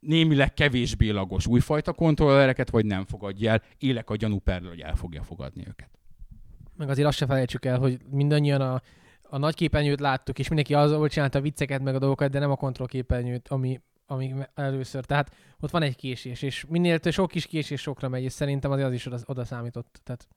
némileg 0.00 0.54
kevésbé 0.54 1.08
lagos 1.08 1.46
újfajta 1.46 1.92
kontrollereket, 1.92 2.70
vagy 2.70 2.86
nem 2.86 3.04
fogadja 3.04 3.50
el. 3.50 3.62
Élek 3.78 4.10
a 4.10 4.16
gyanú 4.16 4.38
perről, 4.38 4.68
hogy 4.68 4.80
el 4.80 4.94
fogja 4.94 5.22
fogadni 5.22 5.64
őket. 5.68 5.88
Meg 6.76 6.88
azért 6.88 7.08
azt 7.08 7.16
se 7.16 7.26
felejtsük 7.26 7.64
el, 7.64 7.78
hogy 7.78 7.98
mindannyian 8.10 8.60
a, 8.60 8.82
a 9.22 9.38
nagy 9.38 9.54
képernyőt 9.54 10.00
láttuk, 10.00 10.38
és 10.38 10.46
mindenki 10.48 10.74
azzal 10.74 11.08
csinálta 11.08 11.38
a 11.38 11.42
vicceket, 11.42 11.82
meg 11.82 11.94
a 11.94 11.98
dolgokat, 11.98 12.30
de 12.30 12.38
nem 12.38 12.50
a 12.50 12.56
kontrollképernyőt, 12.56 13.48
ami, 13.48 13.80
ami 14.06 14.34
először. 14.54 15.04
Tehát 15.04 15.34
ott 15.60 15.70
van 15.70 15.82
egy 15.82 15.96
késés, 15.96 16.42
és 16.42 16.64
minél 16.68 16.98
több 16.98 17.12
sok 17.12 17.30
kis 17.30 17.46
késés 17.46 17.80
sokra 17.80 18.08
megy, 18.08 18.22
és 18.22 18.32
szerintem 18.32 18.70
azért 18.70 18.88
az 18.88 18.94
is 18.94 19.06
oda, 19.06 19.18
oda 19.24 19.44
számított. 19.44 20.00
Tehát 20.04 20.28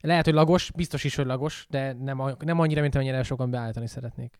lehet, 0.00 0.24
hogy 0.24 0.34
lagos, 0.34 0.70
biztos 0.70 1.04
is, 1.04 1.14
hogy 1.14 1.26
lagos, 1.26 1.66
de 1.68 1.92
nem, 1.92 2.22
nem 2.38 2.60
annyira, 2.60 2.80
mint 2.80 2.94
amennyire 2.94 3.22
sokan 3.22 3.50
beállítani 3.50 3.86
szeretnék. 3.86 4.38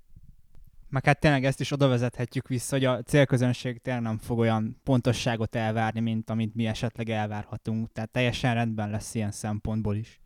Meg 0.90 1.04
hát 1.04 1.20
tényleg 1.20 1.44
ezt 1.44 1.60
is 1.60 1.72
oda 1.72 1.88
vezethetjük 1.88 2.48
vissza, 2.48 2.74
hogy 2.76 2.84
a 2.84 3.02
célközönség 3.02 3.78
tényleg 3.78 4.02
nem 4.02 4.18
fog 4.18 4.38
olyan 4.38 4.80
pontosságot 4.84 5.54
elvárni, 5.54 6.00
mint 6.00 6.30
amit 6.30 6.54
mi 6.54 6.66
esetleg 6.66 7.08
elvárhatunk. 7.08 7.92
Tehát 7.92 8.10
teljesen 8.10 8.54
rendben 8.54 8.90
lesz 8.90 9.14
ilyen 9.14 9.30
szempontból 9.30 9.96
is. 9.96 10.20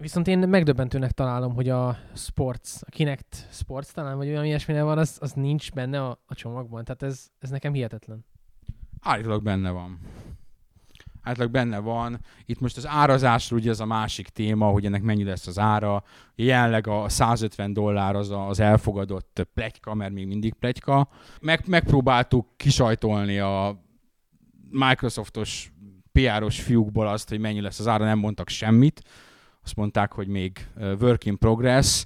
Viszont 0.00 0.28
én 0.28 0.38
megdöbbentőnek 0.38 1.12
találom, 1.12 1.54
hogy 1.54 1.68
a 1.68 1.98
Sports, 2.14 2.70
a 2.80 2.90
Kinect 2.90 3.46
Sports 3.50 3.92
talán, 3.92 4.16
vagy 4.16 4.28
olyan 4.28 4.44
ilyesmi 4.44 4.80
van, 4.80 4.98
az, 4.98 5.18
az 5.20 5.32
nincs 5.32 5.72
benne 5.72 6.04
a, 6.04 6.22
a 6.26 6.34
csomagban. 6.34 6.84
Tehát 6.84 7.02
ez, 7.02 7.28
ez 7.38 7.50
nekem 7.50 7.72
hihetetlen. 7.72 8.24
Állítólag 9.00 9.42
benne 9.42 9.70
van 9.70 9.98
átlag 11.24 11.50
benne 11.50 11.78
van. 11.78 12.20
Itt 12.44 12.60
most 12.60 12.76
az 12.76 12.86
árazásról 12.86 13.58
ugye 13.58 13.70
ez 13.70 13.80
a 13.80 13.84
másik 13.86 14.28
téma, 14.28 14.66
hogy 14.66 14.84
ennek 14.84 15.02
mennyi 15.02 15.24
lesz 15.24 15.46
az 15.46 15.58
ára. 15.58 16.02
Jelenleg 16.34 16.86
a 16.86 17.08
150 17.08 17.72
dollár 17.72 18.16
az 18.16 18.30
az 18.30 18.60
elfogadott 18.60 19.46
plegyka, 19.54 19.94
mert 19.94 20.12
még 20.12 20.26
mindig 20.26 20.54
plegyka. 20.54 21.08
Meg, 21.40 21.62
megpróbáltuk 21.66 22.46
kisajtolni 22.56 23.38
a 23.38 23.82
Microsoftos 24.70 25.72
PR-os 26.12 26.60
fiúkból 26.60 27.08
azt, 27.08 27.28
hogy 27.28 27.38
mennyi 27.38 27.60
lesz 27.60 27.78
az 27.78 27.88
ára, 27.88 28.04
nem 28.04 28.18
mondtak 28.18 28.48
semmit. 28.48 29.02
Azt 29.62 29.76
mondták, 29.76 30.12
hogy 30.12 30.28
még 30.28 30.68
work 31.00 31.24
in 31.24 31.38
progress. 31.38 32.04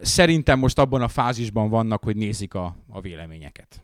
Szerintem 0.00 0.58
most 0.58 0.78
abban 0.78 1.02
a 1.02 1.08
fázisban 1.08 1.68
vannak, 1.68 2.04
hogy 2.04 2.16
nézik 2.16 2.54
a, 2.54 2.76
a 2.88 3.00
véleményeket 3.00 3.82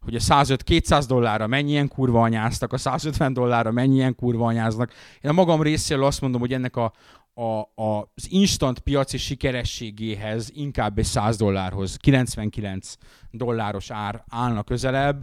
hogy 0.00 0.14
a 0.14 0.18
105-200 0.18 1.04
dollárra 1.08 1.46
mennyien 1.46 1.88
kurva 1.88 2.22
anyáztak, 2.22 2.72
a 2.72 2.78
150 2.78 3.32
dollárra 3.32 3.70
mennyien 3.70 4.14
kurva 4.14 4.46
anyáznak. 4.46 4.92
Én 5.20 5.30
a 5.30 5.34
magam 5.34 5.62
részéről 5.62 6.04
azt 6.04 6.20
mondom, 6.20 6.40
hogy 6.40 6.52
ennek 6.52 6.76
a, 6.76 6.92
a, 7.34 7.82
a, 7.82 8.10
az 8.14 8.26
instant 8.28 8.78
piaci 8.78 9.18
sikerességéhez 9.18 10.50
inkább 10.54 10.98
egy 10.98 11.04
100 11.04 11.36
dollárhoz, 11.36 11.96
99 11.96 12.94
dolláros 13.30 13.90
ár 13.90 14.24
állna 14.28 14.62
közelebb. 14.62 15.22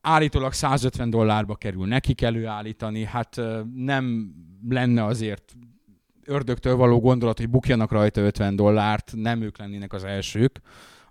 Állítólag 0.00 0.52
150 0.52 1.10
dollárba 1.10 1.54
kerül 1.54 1.86
nekik 1.86 2.22
előállítani, 2.22 3.04
hát 3.04 3.40
nem 3.74 4.34
lenne 4.68 5.04
azért 5.04 5.56
ördögtől 6.24 6.76
való 6.76 7.00
gondolat, 7.00 7.38
hogy 7.38 7.50
bukjanak 7.50 7.92
rajta 7.92 8.20
50 8.20 8.56
dollárt, 8.56 9.12
nem 9.14 9.42
ők 9.42 9.58
lennének 9.58 9.92
az 9.92 10.04
elsők 10.04 10.60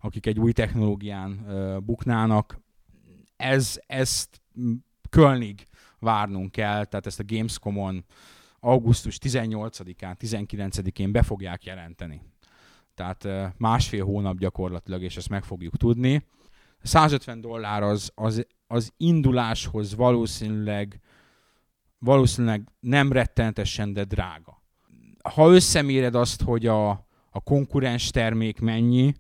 akik 0.02 0.26
egy 0.26 0.40
új 0.40 0.52
technológián 0.52 1.46
buknának. 1.86 2.60
Ez, 3.38 3.80
ezt 3.88 4.42
Kölnig 5.10 5.68
várnunk 6.00 6.52
kell, 6.52 6.86
tehát 6.86 7.06
ezt 7.06 7.20
a 7.20 7.24
Gamescom-on 7.28 8.06
augusztus 8.60 9.18
18-án, 9.22 10.16
19-én 10.20 11.12
be 11.12 11.22
fogják 11.22 11.64
jelenteni. 11.64 12.22
Tehát 12.96 13.28
másfél 13.58 14.06
hónap 14.06 14.38
gyakorlatilag, 14.38 15.02
és 15.02 15.18
ezt 15.18 15.30
meg 15.30 15.44
fogjuk 15.44 15.78
tudni. 15.78 16.26
150 16.82 17.42
dollár 17.42 17.84
az, 17.84 18.12
az, 18.16 18.48
az 18.68 18.94
induláshoz 18.98 19.96
valószínűleg, 19.96 21.00
valószínűleg 22.00 22.70
nem 22.80 23.12
rettenetesen, 23.12 23.94
de 23.94 24.04
drága. 24.04 24.62
Ha 25.34 25.52
összeméred 25.52 26.16
azt, 26.16 26.42
hogy 26.42 26.66
a, 26.66 26.90
a 27.30 27.42
konkurens 27.44 28.10
termék 28.10 28.60
mennyi, 28.60 29.14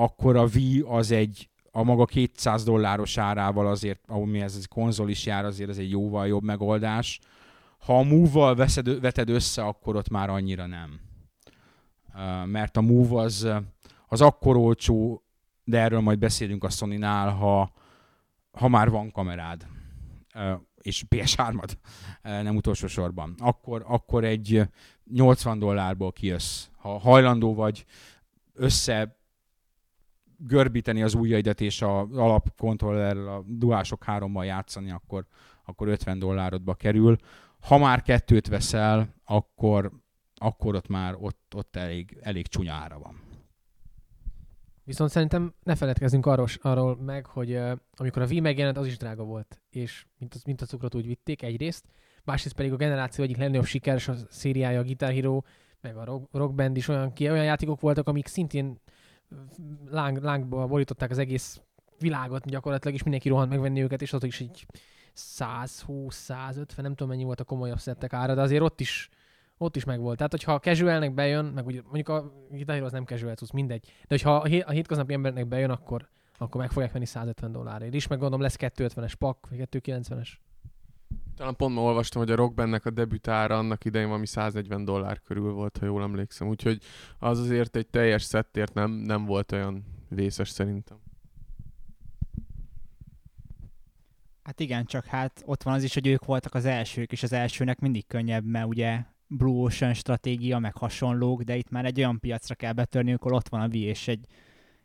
akkor 0.00 0.36
a 0.36 0.48
Wii 0.54 0.84
az 0.86 1.10
egy 1.10 1.48
a 1.72 1.82
maga 1.82 2.04
200 2.04 2.64
dolláros 2.64 3.18
árával 3.18 3.66
azért, 3.66 4.00
ahogy 4.06 4.36
ez 4.36 4.54
egy 4.56 4.68
konzol 4.68 5.10
is 5.10 5.26
jár, 5.26 5.44
azért 5.44 5.70
ez 5.70 5.78
egy 5.78 5.90
jóval 5.90 6.26
jobb 6.26 6.42
megoldás. 6.42 7.20
Ha 7.78 7.98
a 7.98 8.02
Move-val 8.02 8.54
veszed, 8.54 9.00
veted 9.00 9.28
össze, 9.28 9.62
akkor 9.62 9.96
ott 9.96 10.08
már 10.08 10.30
annyira 10.30 10.66
nem. 10.66 11.00
Mert 12.46 12.76
a 12.76 12.80
Move 12.80 13.20
az, 13.20 13.48
az 14.08 14.20
akkor 14.20 14.56
olcsó, 14.56 15.22
de 15.64 15.78
erről 15.78 16.00
majd 16.00 16.18
beszélünk 16.18 16.64
a 16.64 16.70
Sony-nál, 16.70 17.30
ha, 17.30 17.72
ha 18.52 18.68
már 18.68 18.90
van 18.90 19.10
kamerád 19.10 19.66
és 20.82 21.04
PS3-ad 21.10 21.70
nem 22.22 22.56
utolsó 22.56 22.86
sorban, 22.86 23.34
akkor, 23.38 23.84
akkor 23.86 24.24
egy 24.24 24.62
80 25.12 25.58
dollárból 25.58 26.12
kijössz. 26.12 26.66
Ha 26.76 26.98
hajlandó 26.98 27.54
vagy 27.54 27.84
össze 28.54 29.19
görbíteni 30.46 31.02
az 31.02 31.14
ujjaidat 31.14 31.60
és 31.60 31.82
a 31.82 32.00
alapkontrollerrel, 32.00 33.28
a 33.28 33.44
duások 33.46 34.04
hárommal 34.04 34.44
játszani, 34.44 34.90
akkor, 34.90 35.26
akkor 35.64 35.88
50 35.88 36.18
dollárodba 36.18 36.74
kerül. 36.74 37.16
Ha 37.60 37.78
már 37.78 38.02
kettőt 38.02 38.48
veszel, 38.48 39.14
akkor, 39.24 39.90
akkor 40.34 40.74
ott 40.74 40.88
már 40.88 41.16
ott, 41.20 41.52
ott 41.56 41.76
elég, 41.76 42.18
elég 42.20 42.46
csúnyára 42.46 42.98
van. 42.98 43.20
Viszont 44.84 45.10
szerintem 45.10 45.54
ne 45.62 45.74
feledkezzünk 45.74 46.26
arról, 46.26 46.46
arról 46.60 46.96
meg, 46.96 47.26
hogy 47.26 47.52
uh, 47.52 47.72
amikor 47.96 48.22
a 48.22 48.26
Wii 48.26 48.40
megjelent, 48.40 48.76
az 48.76 48.86
is 48.86 48.96
drága 48.96 49.24
volt, 49.24 49.62
és 49.70 50.06
mint, 50.18 50.34
az, 50.34 50.42
mint 50.42 50.60
a 50.60 50.66
cukrot 50.66 50.94
úgy 50.94 51.06
vitték 51.06 51.42
egyrészt, 51.42 51.84
másrészt 52.24 52.54
pedig 52.54 52.72
a 52.72 52.76
generáció 52.76 53.24
egyik 53.24 53.36
legnagyobb 53.36 53.64
sikeres 53.64 54.08
a 54.08 54.14
szériája, 54.28 54.78
a 54.78 54.82
Guitar 54.82 55.12
Hero, 55.12 55.40
meg 55.80 55.96
a 55.96 56.04
rock, 56.04 56.28
rock 56.32 56.54
Band 56.54 56.76
is 56.76 56.88
olyan, 56.88 57.12
olyan 57.20 57.44
játékok 57.44 57.80
voltak, 57.80 58.08
amik 58.08 58.26
szintén 58.26 58.80
láng, 59.90 60.22
lángba 60.22 60.66
borították 60.66 61.10
az 61.10 61.18
egész 61.18 61.60
világot 61.98 62.46
gyakorlatilag, 62.46 62.94
és 62.94 63.02
mindenki 63.02 63.28
rohant 63.28 63.50
megvenni 63.50 63.82
őket, 63.82 64.02
és 64.02 64.12
ott 64.12 64.24
is 64.24 64.40
egy 64.40 64.66
120-150, 65.16 66.76
nem 66.76 66.94
tudom 66.94 67.08
mennyi 67.08 67.24
volt 67.24 67.40
a 67.40 67.44
komolyabb 67.44 67.78
szettek 67.78 68.12
ára, 68.12 68.34
de 68.34 68.40
azért 68.40 68.62
ott 68.62 68.80
is 68.80 69.10
ott 69.62 69.76
is 69.76 69.84
megvolt. 69.84 70.16
Tehát, 70.16 70.30
hogyha 70.30 70.52
a 70.52 70.58
casualnek 70.58 71.14
bejön, 71.14 71.44
meg 71.44 71.66
ugye, 71.66 71.80
mondjuk 71.82 72.08
a 72.08 72.32
Guitar 72.50 72.82
az 72.82 72.92
nem 72.92 73.04
casual 73.04 73.34
cucc, 73.34 73.50
mindegy. 73.50 73.84
De 73.84 74.06
hogyha 74.08 74.36
a, 74.36 74.44
hét, 74.44 74.62
a 74.62 74.70
hétköznapi 74.70 75.12
embernek 75.12 75.46
bejön, 75.46 75.70
akkor, 75.70 76.08
akkor 76.38 76.60
meg 76.60 76.70
fogják 76.70 76.92
venni 76.92 77.04
150 77.04 77.52
dollárért 77.52 77.94
is, 77.94 78.06
meg 78.06 78.18
gondolom 78.18 78.42
lesz 78.42 78.56
250-es 78.58 79.12
pak, 79.18 79.48
vagy 79.50 79.68
290-es. 79.70 80.28
Talán 81.40 81.56
pont 81.56 81.74
ma 81.74 81.80
olvastam, 81.80 82.22
hogy 82.22 82.30
a 82.30 82.36
Rockbennek 82.36 82.86
a 82.86 82.90
debütára 82.90 83.58
annak 83.58 83.84
idején 83.84 84.06
valami 84.08 84.26
140 84.26 84.84
dollár 84.84 85.20
körül 85.20 85.52
volt, 85.52 85.76
ha 85.78 85.86
jól 85.86 86.02
emlékszem. 86.02 86.48
Úgyhogy 86.48 86.82
az 87.18 87.38
azért 87.38 87.76
egy 87.76 87.86
teljes 87.86 88.22
szettért 88.22 88.74
nem, 88.74 88.90
nem 88.90 89.24
volt 89.24 89.52
olyan 89.52 89.84
vészes 90.08 90.48
szerintem. 90.48 90.96
Hát 94.42 94.60
igen, 94.60 94.84
csak 94.84 95.04
hát 95.04 95.42
ott 95.46 95.62
van 95.62 95.74
az 95.74 95.82
is, 95.82 95.94
hogy 95.94 96.06
ők 96.06 96.24
voltak 96.24 96.54
az 96.54 96.64
elsők, 96.64 97.12
és 97.12 97.22
az 97.22 97.32
elsőnek 97.32 97.78
mindig 97.78 98.06
könnyebb, 98.06 98.44
mert 98.44 98.66
ugye 98.66 99.02
Blue 99.26 99.62
Ocean 99.62 99.94
stratégia, 99.94 100.58
meg 100.58 100.76
hasonlók, 100.76 101.42
de 101.42 101.56
itt 101.56 101.70
már 101.70 101.84
egy 101.84 101.98
olyan 101.98 102.20
piacra 102.20 102.54
kell 102.54 102.72
betörni, 102.72 103.12
akkor 103.12 103.32
ott 103.32 103.48
van 103.48 103.60
a 103.60 103.68
Wii, 103.68 103.82
és 103.82 104.08
egy 104.08 104.26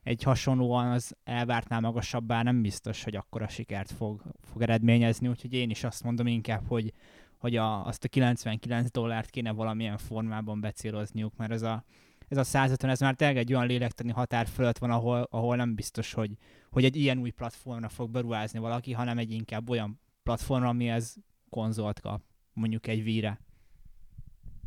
egy 0.05 0.23
hasonlóan 0.23 0.91
az 0.91 1.15
elvártnál 1.23 1.79
magasabbá 1.79 2.43
nem 2.43 2.61
biztos, 2.61 3.03
hogy 3.03 3.15
akkora 3.15 3.47
sikert 3.47 3.91
fog, 3.91 4.21
fog 4.41 4.61
eredményezni, 4.61 5.27
úgyhogy 5.27 5.53
én 5.53 5.69
is 5.69 5.83
azt 5.83 6.03
mondom 6.03 6.27
inkább, 6.27 6.67
hogy, 6.67 6.93
hogy 7.37 7.55
a, 7.55 7.85
azt 7.85 8.03
a 8.03 8.07
99 8.07 8.91
dollárt 8.91 9.29
kéne 9.29 9.51
valamilyen 9.51 9.97
formában 9.97 10.61
becélozniuk, 10.61 11.37
mert 11.37 11.51
ez 11.51 11.61
a, 11.61 11.83
ez 12.27 12.37
a 12.37 12.43
150, 12.43 12.89
ez 12.89 12.99
már 12.99 13.15
tényleg 13.15 13.37
egy 13.37 13.53
olyan 13.53 13.67
lélektani 13.67 14.11
határ 14.11 14.47
fölött 14.47 14.77
van, 14.77 14.91
ahol, 14.91 15.27
ahol 15.31 15.55
nem 15.55 15.75
biztos, 15.75 16.13
hogy, 16.13 16.31
hogy 16.71 16.85
egy 16.85 16.95
ilyen 16.95 17.17
új 17.17 17.29
platformra 17.29 17.89
fog 17.89 18.09
beruházni 18.09 18.59
valaki, 18.59 18.91
hanem 18.91 19.17
egy 19.17 19.31
inkább 19.31 19.69
olyan 19.69 19.99
platformra, 20.23 20.69
amihez 20.69 21.17
konzolt 21.49 21.99
kap, 21.99 22.21
mondjuk 22.53 22.87
egy 22.87 23.03
víre. 23.03 23.39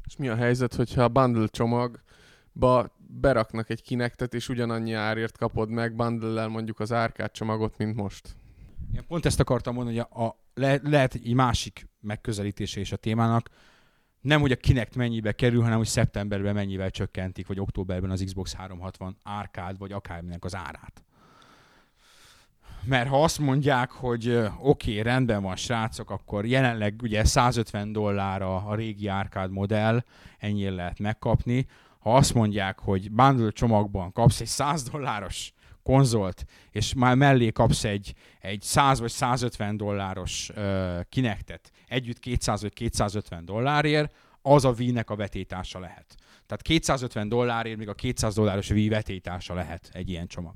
És 0.06 0.16
mi 0.16 0.28
a 0.28 0.36
helyzet, 0.36 0.74
hogyha 0.74 1.02
a 1.02 1.08
bundle 1.08 1.46
csomag 1.46 2.02
ba 2.52 2.96
beraknak 3.08 3.70
egy 3.70 3.82
kinektet, 3.82 4.34
és 4.34 4.48
ugyanannyi 4.48 4.92
árért 4.92 5.36
kapod 5.36 5.70
meg 5.70 5.94
bundle 5.94 6.46
mondjuk 6.46 6.80
az 6.80 6.92
árkát 6.92 7.32
csomagot, 7.32 7.78
mint 7.78 7.96
most. 7.96 8.36
Én 8.94 9.04
pont 9.06 9.26
ezt 9.26 9.40
akartam 9.40 9.74
mondani, 9.74 9.96
hogy 9.96 10.06
a, 10.10 10.24
a, 10.24 10.38
le, 10.54 10.80
lehet 10.82 11.14
egy 11.14 11.34
másik 11.34 11.88
megközelítése 12.00 12.80
is 12.80 12.92
a 12.92 12.96
témának. 12.96 13.48
nem, 14.20 14.40
hogy 14.40 14.52
a 14.52 14.56
Kinect 14.56 14.96
mennyibe 14.96 15.32
kerül, 15.32 15.62
hanem 15.62 15.76
hogy 15.76 15.86
szeptemberben 15.86 16.54
mennyivel 16.54 16.90
csökkentik, 16.90 17.46
vagy 17.46 17.60
októberben 17.60 18.10
az 18.10 18.22
Xbox 18.24 18.54
360 18.54 19.16
árkád, 19.22 19.78
vagy 19.78 19.92
akárminek 19.92 20.44
az 20.44 20.54
árát. 20.54 21.02
Mert 22.84 23.08
ha 23.08 23.22
azt 23.22 23.38
mondják, 23.38 23.90
hogy 23.90 24.28
oké, 24.60 24.90
okay, 24.90 25.02
rendben 25.02 25.42
van 25.42 25.56
srácok, 25.56 26.10
akkor 26.10 26.46
jelenleg 26.46 27.00
ugye 27.02 27.24
150 27.24 27.92
dollár 27.92 28.42
a 28.42 28.74
régi 28.74 29.06
árkád 29.06 29.50
modell, 29.50 30.04
ennyire 30.38 30.70
lehet 30.70 30.98
megkapni. 30.98 31.66
Ha 32.08 32.16
azt 32.16 32.34
mondják, 32.34 32.78
hogy 32.78 33.10
bundle 33.10 33.50
csomagban 33.50 34.12
kapsz 34.12 34.40
egy 34.40 34.46
100 34.46 34.82
dolláros 34.82 35.52
konzolt, 35.82 36.44
és 36.70 36.94
már 36.94 37.16
mellé 37.16 37.50
kapsz 37.50 37.84
egy, 37.84 38.14
egy 38.40 38.62
100 38.62 39.00
vagy 39.00 39.10
150 39.10 39.76
dolláros 39.76 40.50
uh, 40.56 41.00
kinektet, 41.08 41.70
együtt 41.86 42.18
200 42.18 42.62
vagy 42.62 42.72
250 42.72 43.44
dollárért, 43.44 44.14
az 44.42 44.64
a 44.64 44.74
Wii-nek 44.78 45.10
a 45.10 45.16
vetétása 45.16 45.78
lehet. 45.78 46.14
Tehát 46.46 46.62
250 46.62 47.28
dollárért 47.28 47.78
még 47.78 47.88
a 47.88 47.94
200 47.94 48.34
dolláros 48.34 48.70
Wii 48.70 48.88
vetétása 48.88 49.54
lehet 49.54 49.90
egy 49.92 50.08
ilyen 50.08 50.26
csomag. 50.26 50.54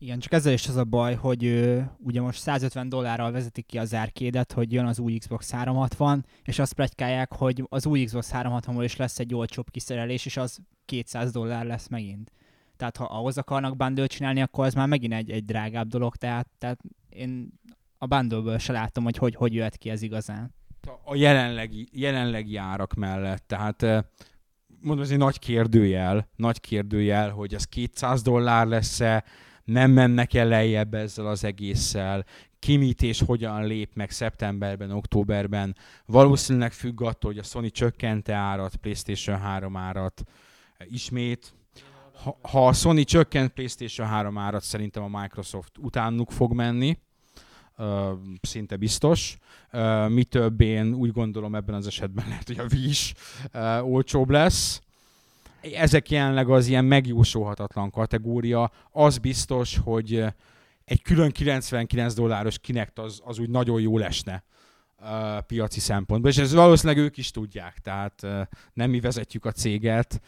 Igen, 0.00 0.18
csak 0.18 0.32
ezzel 0.32 0.52
is 0.52 0.68
az 0.68 0.76
a 0.76 0.84
baj, 0.84 1.14
hogy 1.14 1.44
ö, 1.44 1.80
ugye 1.98 2.20
most 2.20 2.40
150 2.40 2.88
dollárral 2.88 3.32
vezetik 3.32 3.66
ki 3.66 3.78
az 3.78 3.94
árkédet, 3.94 4.52
hogy 4.52 4.72
jön 4.72 4.86
az 4.86 4.98
új 4.98 5.18
Xbox 5.18 5.50
360, 5.50 6.24
és 6.44 6.58
azt 6.58 6.72
pletykálják, 6.72 7.32
hogy 7.32 7.64
az 7.68 7.86
új 7.86 8.04
Xbox 8.04 8.30
360-ból 8.34 8.80
is 8.82 8.96
lesz 8.96 9.18
egy 9.18 9.34
olcsóbb 9.34 9.70
kiszerelés, 9.70 10.26
és 10.26 10.36
az 10.36 10.58
200 10.84 11.32
dollár 11.32 11.66
lesz 11.66 11.88
megint. 11.88 12.32
Tehát 12.76 12.96
ha 12.96 13.04
ahhoz 13.04 13.38
akarnak 13.38 13.76
bundle 13.76 14.06
csinálni, 14.06 14.40
akkor 14.40 14.66
ez 14.66 14.74
már 14.74 14.88
megint 14.88 15.12
egy, 15.12 15.30
egy 15.30 15.44
drágább 15.44 15.88
dolog, 15.88 16.16
tehát, 16.16 16.48
tehát 16.58 16.80
én 17.08 17.52
a 17.98 18.06
bundle 18.06 18.58
se 18.58 18.72
látom, 18.72 19.04
hogy, 19.04 19.16
hogy 19.16 19.34
hogy 19.34 19.54
jöhet 19.54 19.76
ki 19.76 19.90
ez 19.90 20.02
igazán. 20.02 20.54
A 21.04 21.14
jelenlegi, 21.14 21.88
jelenlegi 21.92 22.56
árak 22.56 22.94
mellett, 22.94 23.46
tehát 23.46 23.82
mondom, 24.80 25.04
ez 25.04 25.10
egy 25.10 25.18
nagy 25.18 25.38
kérdőjel, 25.38 26.28
nagy 26.36 26.60
kérdőjel, 26.60 27.30
hogy 27.30 27.54
ez 27.54 27.64
200 27.64 28.22
dollár 28.22 28.66
lesz-e, 28.66 29.24
nem 29.68 29.90
mennek 29.90 30.34
el 30.34 30.46
lejjebb 30.46 30.94
ezzel 30.94 31.26
az 31.26 31.44
egésszel, 31.44 32.24
ki 32.58 32.76
mit 32.76 33.02
és 33.02 33.22
hogyan 33.26 33.66
lép 33.66 33.90
meg 33.94 34.10
szeptemberben, 34.10 34.90
októberben. 34.90 35.76
Valószínűleg 36.06 36.72
függ 36.72 37.02
attól, 37.02 37.30
hogy 37.30 37.40
a 37.40 37.42
Sony 37.42 37.70
csökkente 37.70 38.34
árat, 38.34 38.76
PlayStation 38.76 39.38
3 39.38 39.76
árat 39.76 40.22
ismét, 40.84 41.54
ha, 42.22 42.38
ha 42.42 42.66
a 42.66 42.72
Sony 42.72 43.04
csökkent 43.04 43.52
PlayStation 43.52 44.06
3 44.06 44.38
árat, 44.38 44.62
szerintem 44.62 45.02
a 45.02 45.20
Microsoft 45.20 45.78
utánuk 45.78 46.30
fog 46.30 46.52
menni, 46.52 46.98
uh, 47.76 48.10
szinte 48.40 48.76
biztos. 48.76 49.36
Uh, 49.72 50.08
mi 50.08 50.24
több 50.24 50.60
én 50.60 50.94
úgy 50.94 51.12
gondolom 51.12 51.54
ebben 51.54 51.74
az 51.74 51.86
esetben 51.86 52.24
lehet, 52.28 52.46
hogy 52.46 52.58
a 52.58 52.66
Wii 52.72 52.88
is 52.88 53.14
uh, 53.54 53.92
olcsóbb 53.92 54.30
lesz. 54.30 54.80
Ezek 55.60 56.10
jelenleg 56.10 56.48
az 56.48 56.66
ilyen 56.66 56.84
megjósolhatatlan 56.84 57.90
kategória. 57.90 58.70
Az 58.90 59.18
biztos, 59.18 59.76
hogy 59.76 60.24
egy 60.84 61.02
külön 61.02 61.30
99 61.30 62.14
dolláros 62.14 62.58
Kinect 62.58 62.98
az, 62.98 63.20
az 63.24 63.38
úgy 63.38 63.50
nagyon 63.50 63.80
jó 63.80 63.98
lesne 63.98 64.44
uh, 65.00 65.40
piaci 65.46 65.80
szempontból, 65.80 66.30
és 66.30 66.38
ez 66.38 66.52
valószínűleg 66.52 67.04
ők 67.04 67.16
is 67.16 67.30
tudják, 67.30 67.78
tehát 67.78 68.22
uh, 68.22 68.40
nem 68.72 68.90
mi 68.90 69.00
vezetjük 69.00 69.44
a 69.44 69.52
céget, 69.52 70.20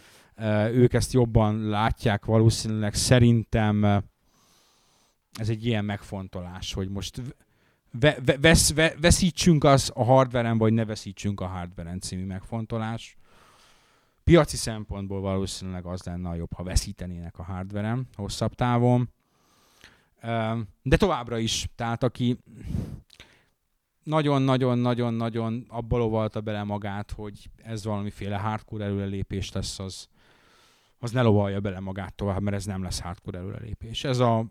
ők 0.73 0.93
ezt 0.93 1.13
jobban 1.13 1.69
látják 1.69 2.25
valószínűleg. 2.25 2.95
Szerintem 2.95 3.85
ez 5.33 5.49
egy 5.49 5.67
ilyen 5.67 5.85
megfontolás, 5.85 6.73
hogy 6.73 6.89
most 6.89 7.23
ve, 7.93 8.17
ve, 8.25 8.39
vesz, 8.39 8.75
ve, 8.75 8.95
veszítsünk 9.01 9.65
az 9.65 9.91
a 9.95 10.05
hardveren, 10.05 10.59
vagy 10.59 10.73
ne 10.73 10.85
veszítsünk 10.85 11.41
a 11.41 11.47
hardveren 11.47 12.01
című 12.01 12.25
megfontolás. 12.25 13.17
Piaci 14.31 14.57
szempontból 14.57 15.21
valószínűleg 15.21 15.87
az 15.87 16.03
lenne 16.03 16.29
a 16.29 16.35
jobb, 16.35 16.53
ha 16.53 16.63
veszítenének 16.63 17.39
a 17.39 17.43
hardveren 17.43 18.09
hosszabb 18.17 18.55
távon. 18.55 19.11
De 20.83 20.97
továbbra 20.97 21.39
is, 21.39 21.69
tehát 21.75 22.03
aki 22.03 22.39
nagyon-nagyon-nagyon-nagyon 24.03 25.65
abba 25.69 25.97
lovalta 25.97 26.41
bele 26.41 26.63
magát, 26.63 27.11
hogy 27.11 27.51
ez 27.57 27.85
valamiféle 27.85 28.37
hardcore 28.37 28.85
előrelépés 28.85 29.53
lesz, 29.53 29.79
az, 29.79 30.09
az 30.99 31.11
ne 31.11 31.23
lovalja 31.23 31.61
bele 31.61 31.81
magát 31.81 32.15
tovább, 32.15 32.43
mert 32.43 32.57
ez 32.57 32.65
nem 32.65 32.83
lesz 32.83 33.01
hardcore 33.01 33.39
előrelépés. 33.39 34.05
Ez 34.05 34.19
a 34.19 34.45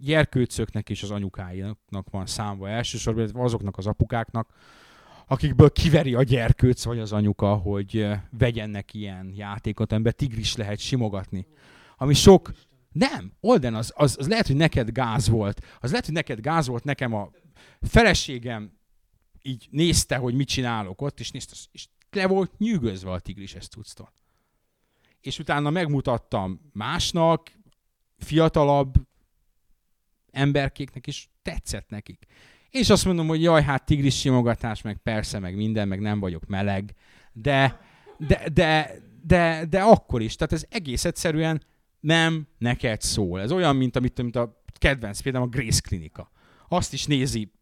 gyerkőcöknek 0.00 0.90
és 0.90 1.02
az 1.02 1.10
anyukáinak 1.10 2.10
van 2.10 2.26
számva 2.26 2.68
elsősorban, 2.68 3.30
azoknak 3.34 3.78
az 3.78 3.86
apukáknak, 3.86 4.52
akikből 5.26 5.70
kiveri 5.70 6.14
a 6.14 6.22
gyerkőc 6.22 6.84
vagy 6.84 6.98
az 6.98 7.12
anyuka, 7.12 7.54
hogy 7.54 8.08
vegyenek 8.30 8.94
ilyen 8.94 9.32
játékot, 9.34 9.92
amiben 9.92 10.12
tigris 10.16 10.56
lehet 10.56 10.78
simogatni. 10.78 11.46
Ami 11.96 12.14
sok... 12.14 12.52
Nem, 12.92 13.32
Olden, 13.40 13.74
az, 13.74 13.92
az, 13.96 14.16
az 14.18 14.28
lehet, 14.28 14.46
hogy 14.46 14.56
neked 14.56 14.90
gáz 14.90 15.28
volt. 15.28 15.66
Az 15.80 15.90
lehet, 15.90 16.04
hogy 16.04 16.14
neked 16.14 16.40
gáz 16.40 16.66
volt, 16.66 16.84
nekem 16.84 17.14
a 17.14 17.30
feleségem 17.80 18.72
így 19.42 19.68
nézte, 19.70 20.16
hogy 20.16 20.34
mit 20.34 20.48
csinálok 20.48 21.02
ott, 21.02 21.20
és 21.20 21.30
nézte, 21.30 21.54
és 21.72 21.86
le 22.10 22.26
volt 22.26 22.58
nyűgözve 22.58 23.10
a 23.10 23.20
tigris 23.20 23.54
ezt 23.54 23.70
tudsztól 23.70 24.12
és 25.22 25.38
utána 25.38 25.70
megmutattam 25.70 26.70
másnak, 26.72 27.52
fiatalabb 28.18 28.94
emberkéknek 30.30 31.06
is 31.06 31.30
tetszett 31.42 31.88
nekik. 31.88 32.26
És 32.72 32.90
azt 32.90 33.04
mondom, 33.04 33.26
hogy 33.26 33.42
jaj, 33.42 33.62
hát 33.62 33.84
tigris 33.84 34.18
simogatás, 34.18 34.82
meg 34.82 34.96
persze, 35.02 35.38
meg 35.38 35.56
minden, 35.56 35.88
meg 35.88 36.00
nem 36.00 36.20
vagyok 36.20 36.46
meleg, 36.46 36.94
de, 37.32 37.80
de, 38.18 38.48
de, 38.52 38.94
de, 39.26 39.64
de 39.68 39.80
akkor 39.80 40.22
is. 40.22 40.36
Tehát 40.36 40.52
ez 40.52 40.64
egész 40.68 41.04
egyszerűen 41.04 41.62
nem 42.00 42.46
neked 42.58 43.00
szól. 43.00 43.40
Ez 43.40 43.52
olyan, 43.52 43.76
mint, 43.76 43.96
amit, 43.96 44.22
mint 44.22 44.36
a 44.36 44.62
kedvenc, 44.78 45.20
például 45.20 45.44
a 45.44 45.48
Grace 45.48 45.80
Klinika. 45.80 46.30
Azt 46.68 46.92
is 46.92 47.06
nézi 47.06 47.52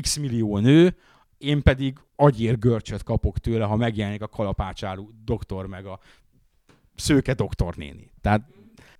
x 0.00 0.16
millió 0.16 0.58
nő, 0.58 0.96
én 1.38 1.62
pedig 1.62 1.98
agyér 2.16 2.58
görcsöt 2.58 3.02
kapok 3.02 3.38
tőle, 3.38 3.64
ha 3.64 3.76
megjelenik 3.76 4.22
a 4.22 4.28
kalapácsáló 4.28 5.10
doktor 5.24 5.66
meg 5.66 5.86
a 5.86 6.00
szőke 6.94 7.34
doktornéni. 7.34 8.10
Tehát 8.20 8.48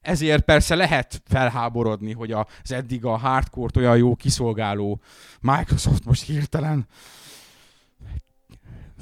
ezért 0.05 0.45
persze 0.45 0.75
lehet 0.75 1.23
felháborodni, 1.25 2.12
hogy 2.12 2.33
az 2.33 2.73
eddig 2.73 3.05
a 3.05 3.17
hardcore 3.17 3.81
olyan 3.81 3.97
jó 3.97 4.14
kiszolgáló 4.14 5.01
Microsoft 5.40 6.05
most 6.05 6.23
hirtelen 6.23 6.87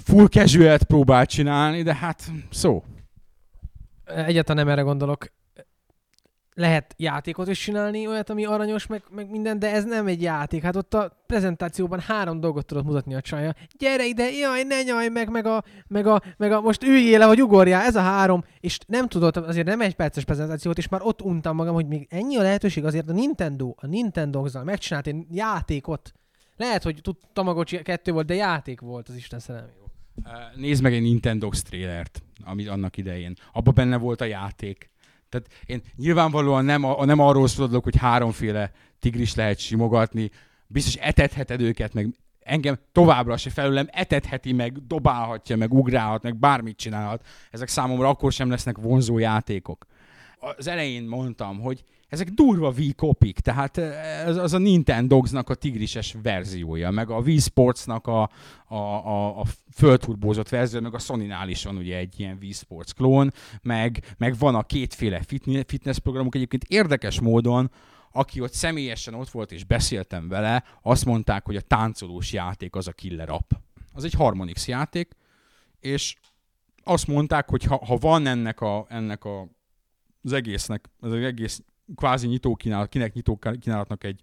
full 0.04 0.28
casual 0.28 0.78
próbál 0.78 1.26
csinálni, 1.26 1.82
de 1.82 1.94
hát 1.94 2.30
szó. 2.50 2.84
Egyáltalán 4.04 4.64
nem 4.64 4.72
erre 4.72 4.82
gondolok 4.82 5.32
lehet 6.54 6.94
játékot 6.98 7.48
is 7.48 7.58
csinálni, 7.58 8.06
olyat, 8.06 8.30
ami 8.30 8.44
aranyos, 8.44 8.86
meg, 8.86 9.02
meg 9.10 9.30
minden, 9.30 9.58
de 9.58 9.72
ez 9.72 9.84
nem 9.84 10.06
egy 10.06 10.22
játék. 10.22 10.62
Hát 10.62 10.76
ott 10.76 10.94
a 10.94 11.22
prezentációban 11.26 12.00
három 12.00 12.40
dolgot 12.40 12.66
tudott 12.66 12.84
mutatni 12.84 13.14
a 13.14 13.20
csaja. 13.20 13.54
Gyere 13.78 14.06
ide, 14.06 14.30
jaj, 14.30 14.62
ne 14.62 14.82
nyaj, 14.82 15.08
meg, 15.08 15.30
meg, 15.30 15.46
a, 15.46 15.64
meg, 15.88 16.06
a, 16.06 16.22
meg 16.36 16.52
a, 16.52 16.60
most 16.60 16.82
üljél 16.82 17.18
le, 17.18 17.26
vagy 17.26 17.42
ugorjál, 17.42 17.82
ez 17.82 17.96
a 17.96 18.00
három, 18.00 18.44
és 18.60 18.78
nem 18.86 19.08
tudott, 19.08 19.36
azért 19.36 19.66
nem 19.66 19.80
egy 19.80 19.94
perces 19.94 20.24
prezentációt, 20.24 20.78
és 20.78 20.88
már 20.88 21.00
ott 21.02 21.22
untam 21.22 21.56
magam, 21.56 21.74
hogy 21.74 21.86
még 21.86 22.06
ennyi 22.10 22.36
a 22.36 22.42
lehetőség, 22.42 22.84
azért 22.84 23.08
a 23.08 23.12
Nintendo, 23.12 23.74
a 23.76 23.86
Nintendo-zal 23.86 24.64
megcsinált 24.64 25.06
egy 25.06 25.24
játékot. 25.30 26.12
Lehet, 26.56 26.82
hogy 26.82 26.98
tud 27.02 27.16
Tamagotchi 27.32 27.82
kettő 27.82 28.12
volt, 28.12 28.26
de 28.26 28.34
játék 28.34 28.80
volt 28.80 29.08
az 29.08 29.14
Isten 29.14 29.38
szerelmi. 29.38 29.70
Nézd 30.54 30.82
meg 30.82 30.92
egy 30.94 31.02
Nintendo 31.02 31.48
trailert, 31.48 32.22
ami 32.44 32.66
annak 32.66 32.96
idején. 32.96 33.34
Abban 33.52 33.74
benne 33.74 33.96
volt 33.96 34.20
a 34.20 34.24
játék 34.24 34.91
tehát 35.32 35.48
én 35.66 35.82
nyilvánvalóan 35.96 36.64
nem, 36.64 36.84
a, 36.84 37.04
nem 37.04 37.18
arról 37.18 37.48
szólok, 37.48 37.84
hogy 37.84 37.96
háromféle 37.96 38.72
tigris 38.98 39.34
lehet 39.34 39.58
simogatni, 39.58 40.30
biztos 40.66 40.94
etetheted 40.94 41.60
őket, 41.60 41.94
meg 41.94 42.08
engem 42.40 42.78
továbbra 42.92 43.36
se 43.36 43.50
felőlem 43.50 43.88
etetheti, 43.90 44.52
meg 44.52 44.86
dobálhatja, 44.86 45.56
meg 45.56 45.72
ugrálhat, 45.72 46.22
meg 46.22 46.36
bármit 46.36 46.76
csinálhat. 46.76 47.26
Ezek 47.50 47.68
számomra 47.68 48.08
akkor 48.08 48.32
sem 48.32 48.50
lesznek 48.50 48.78
vonzó 48.78 49.18
játékok. 49.18 49.86
Az 50.56 50.66
elején 50.66 51.04
mondtam, 51.04 51.60
hogy 51.60 51.84
ezek 52.12 52.28
durva 52.28 52.70
Wii 52.70 52.92
kopik, 52.92 53.38
tehát 53.38 53.78
ez 53.78 54.36
az 54.36 54.52
a 54.52 54.58
Nintendogsnak 54.58 55.50
a 55.50 55.54
tigrises 55.54 56.16
verziója, 56.22 56.90
meg 56.90 57.10
a 57.10 57.18
Wii 57.18 57.38
Sportsnak 57.38 58.06
a, 58.06 58.30
a, 58.66 58.74
a, 58.74 59.40
a 59.40 59.44
fölturbózott 59.74 60.48
verzió, 60.48 60.80
meg 60.80 60.94
a 60.94 60.98
Sony-nál 60.98 61.48
is 61.48 61.64
van 61.64 61.76
ugye 61.76 61.96
egy 61.96 62.20
ilyen 62.20 62.38
Wii 62.40 62.52
Sports 62.52 62.92
klón, 62.92 63.32
meg, 63.62 64.14
meg 64.18 64.38
van 64.38 64.54
a 64.54 64.62
kétféle 64.62 65.22
fitness 65.66 65.98
programok. 65.98 66.34
Egyébként 66.34 66.64
érdekes 66.64 67.20
módon 67.20 67.70
aki 68.14 68.40
ott 68.40 68.52
személyesen 68.52 69.14
ott 69.14 69.30
volt 69.30 69.52
és 69.52 69.64
beszéltem 69.64 70.28
vele, 70.28 70.64
azt 70.82 71.04
mondták, 71.04 71.44
hogy 71.44 71.56
a 71.56 71.60
táncolós 71.60 72.32
játék 72.32 72.74
az 72.74 72.88
a 72.88 72.92
killer 72.92 73.30
app. 73.30 73.50
Az 73.92 74.04
egy 74.04 74.12
Harmonix 74.12 74.68
játék, 74.68 75.16
és 75.80 76.16
azt 76.84 77.06
mondták, 77.06 77.48
hogy 77.48 77.64
ha, 77.64 77.84
ha 77.84 77.96
van 77.96 78.26
ennek, 78.26 78.60
a, 78.60 78.86
ennek 78.88 79.24
a, 79.24 79.48
az 80.22 80.32
egésznek, 80.32 80.90
az 81.00 81.12
egész 81.12 81.62
kvázi 81.94 82.26
nyitó 82.26 82.54
kínálat, 82.54 82.88
kinek 82.88 83.12
nyitó 83.12 83.38
kínálatnak 83.60 84.04
egy 84.04 84.22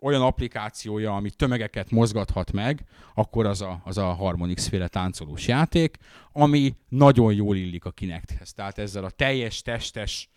olyan 0.00 0.22
applikációja, 0.22 1.16
ami 1.16 1.30
tömegeket 1.30 1.90
mozgathat 1.90 2.52
meg, 2.52 2.84
akkor 3.14 3.46
az 3.46 3.62
a, 3.62 3.80
az 3.84 3.98
a 3.98 4.12
Harmonix 4.12 4.68
féle 4.68 4.88
táncolós 4.88 5.46
játék, 5.46 5.96
ami 6.32 6.74
nagyon 6.88 7.34
jól 7.34 7.56
illik 7.56 7.84
a 7.84 7.90
Kinecthez. 7.90 8.52
Tehát 8.52 8.78
ezzel 8.78 9.04
a 9.04 9.10
teljes 9.10 9.62
testes 9.62 10.28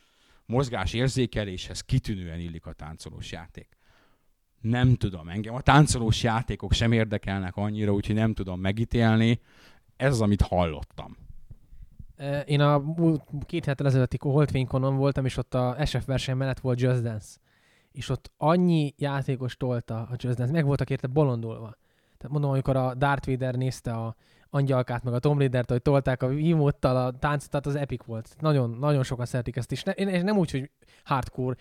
mozgás 0.45 0.93
érzékeléshez 0.93 1.82
kitűnően 1.82 2.39
illik 2.39 2.65
a 2.65 2.74
táncolós 2.74 3.32
játék. 3.32 3.78
Nem 4.62 4.95
tudom, 4.95 5.30
engem 5.30 5.54
a 5.54 5.62
táncolós 5.62 6.24
játékok 6.24 6.74
sem 6.74 6.91
érdekelnek 6.91 7.56
annyira, 7.56 7.93
úgyhogy 7.93 8.15
nem 8.15 8.34
tudom 8.34 8.60
megítélni. 8.60 9.39
Ez 9.95 10.12
az, 10.12 10.21
amit 10.21 10.41
hallottam. 10.41 11.17
Én 12.46 12.62
a 12.62 12.84
két 13.46 13.66
héttel 13.66 13.86
ezelőtti 13.86 14.18
Holtvénykonon 14.22 14.96
voltam, 14.96 15.26
és 15.26 15.38
ott 15.38 15.54
a 15.54 15.76
SF 15.86 16.06
verseny 16.06 16.36
mellett 16.36 16.60
volt 16.60 16.80
Just 16.80 17.02
Dance 17.02 17.40
és 17.92 18.10
ott 18.10 18.32
annyi 18.38 18.94
játékos 18.98 19.58
tolta 19.58 19.96
a 19.96 20.16
Just 20.18 20.38
Dance, 20.38 20.52
meg 20.52 20.66
voltak 20.66 20.90
érte 20.90 21.08
bolondulva. 21.08 21.76
Tehát 22.18 22.32
mondom, 22.32 22.52
amikor 22.52 22.76
a 22.76 22.94
Darth 22.94 23.28
Vader 23.28 23.56
nézte 23.56 23.94
a 23.94 24.16
angyalkát, 24.50 25.04
meg 25.04 25.14
a 25.14 25.20
Tomb 25.20 25.38
Raider-t, 25.38 25.70
hogy 25.70 25.82
tolták 25.82 26.24
a 26.24 26.28
Wiimote-tal 26.28 26.98
a 26.98 27.12
táncot, 27.12 27.50
tehát 27.50 27.66
az 27.66 27.76
epic 27.76 28.04
volt. 28.04 28.36
Nagyon, 28.40 28.70
nagyon 28.70 29.04
sokan 29.04 29.26
szeretik 29.26 29.56
ezt 29.56 29.72
is. 29.72 29.84
Ne, 29.84 29.92
én 29.92 30.24
nem 30.24 30.38
úgy, 30.38 30.52
hogy 30.52 30.72
hardcore 31.04 31.56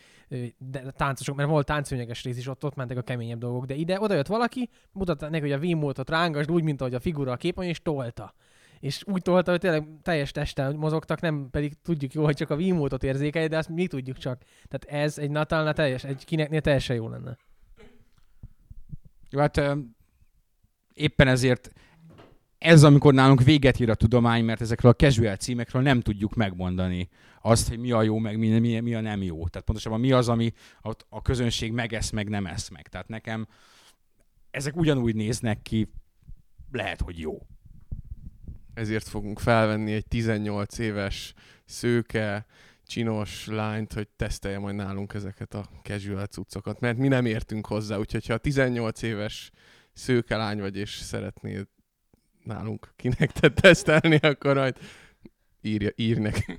de 0.58 0.90
táncosok, 0.90 1.36
mert 1.36 1.48
volt 1.48 1.66
táncszőnyeges 1.66 2.24
rész 2.24 2.38
is, 2.38 2.48
ott, 2.48 2.64
ott 2.64 2.74
mentek 2.74 2.96
a 2.96 3.02
keményebb 3.02 3.38
dolgok, 3.38 3.64
de 3.64 3.74
ide 3.74 4.00
oda 4.00 4.14
jött 4.14 4.26
valaki, 4.26 4.68
mutatta 4.92 5.28
neki, 5.28 5.42
hogy 5.42 5.52
a 5.52 5.58
Wiimote-ot 5.58 6.10
rángasd 6.10 6.50
úgy, 6.50 6.62
mint 6.62 6.80
ahogy 6.80 6.94
a 6.94 7.00
figura 7.00 7.32
a 7.32 7.36
képen, 7.36 7.64
és 7.64 7.82
tolta 7.82 8.34
és 8.80 9.02
úgy 9.06 9.22
tolta, 9.22 9.50
hogy 9.50 9.60
tényleg 9.60 9.88
teljes 10.02 10.30
testen 10.30 10.74
mozogtak, 10.74 11.20
nem 11.20 11.48
pedig 11.50 11.74
tudjuk 11.82 12.12
jó, 12.12 12.24
hogy 12.24 12.36
csak 12.36 12.50
a 12.50 12.54
Wiimote-ot 12.54 13.02
érzékelj, 13.02 13.46
de 13.46 13.56
azt 13.56 13.68
mi 13.68 13.86
tudjuk 13.86 14.18
csak. 14.18 14.42
Tehát 14.68 15.02
ez 15.04 15.18
egy 15.18 15.30
Natalnál 15.30 15.72
teljes, 15.72 16.04
egy 16.04 16.24
kineknél 16.24 16.60
teljesen 16.60 16.96
jó 16.96 17.08
lenne. 17.08 17.36
Jó, 19.30 19.40
hát 19.40 19.60
éppen 20.94 21.28
ezért 21.28 21.72
ez, 22.58 22.84
amikor 22.84 23.14
nálunk 23.14 23.42
véget 23.42 23.80
ír 23.80 23.90
a 23.90 23.94
tudomány, 23.94 24.44
mert 24.44 24.60
ezekről 24.60 24.90
a 24.90 24.94
casual 24.94 25.36
címekről 25.36 25.82
nem 25.82 26.00
tudjuk 26.00 26.34
megmondani 26.34 27.08
azt, 27.42 27.68
hogy 27.68 27.78
mi 27.78 27.90
a 27.90 28.02
jó, 28.02 28.18
meg 28.18 28.38
mi, 28.38 28.58
mi, 28.58 28.80
mi 28.80 28.94
a 28.94 29.00
nem 29.00 29.22
jó. 29.22 29.48
Tehát 29.48 29.66
pontosabban 29.66 30.00
mi 30.00 30.12
az, 30.12 30.28
ami 30.28 30.52
a, 30.82 30.94
a 31.08 31.22
közönség 31.22 31.72
megesz, 31.72 32.10
meg 32.10 32.28
nem 32.28 32.46
esz 32.46 32.68
meg. 32.68 32.88
Tehát 32.88 33.08
nekem 33.08 33.46
ezek 34.50 34.76
ugyanúgy 34.76 35.14
néznek 35.14 35.62
ki, 35.62 35.92
lehet, 36.70 37.00
hogy 37.00 37.18
jó 37.18 37.38
ezért 38.74 39.08
fogunk 39.08 39.38
felvenni 39.38 39.92
egy 39.92 40.06
18 40.06 40.78
éves 40.78 41.34
szőke, 41.64 42.46
csinos 42.86 43.46
lányt, 43.46 43.92
hogy 43.92 44.08
tesztelje 44.08 44.58
majd 44.58 44.74
nálunk 44.74 45.14
ezeket 45.14 45.54
a 45.54 45.68
casual 45.82 46.26
cuccokat, 46.26 46.80
mert 46.80 46.98
mi 46.98 47.08
nem 47.08 47.26
értünk 47.26 47.66
hozzá, 47.66 47.96
úgyhogy 47.96 48.26
ha 48.26 48.38
18 48.38 49.02
éves 49.02 49.50
szőke 49.92 50.36
lány 50.36 50.60
vagy, 50.60 50.76
és 50.76 50.90
szeretnél 50.90 51.68
nálunk 52.44 52.92
kinek 52.96 53.32
te 53.32 53.50
tesztelni, 53.50 54.16
akkor 54.16 54.56
majd 54.56 54.78
írja, 55.60 55.90
ír 55.96 56.18
neki. 56.18 56.58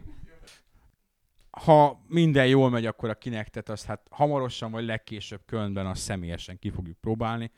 Ha 1.52 2.04
minden 2.08 2.48
jól 2.48 2.70
megy, 2.70 2.86
akkor 2.86 3.10
a 3.10 3.16
kinektet 3.16 3.70
azt 3.70 3.86
hát 3.86 4.08
hamarosan 4.10 4.72
vagy 4.72 4.86
legkésőbb 4.86 5.42
Kölnben 5.46 5.86
azt 5.86 6.02
személyesen 6.02 6.60
ki 6.60 6.70
fogjuk 6.70 6.98
próbálni. 6.98 7.52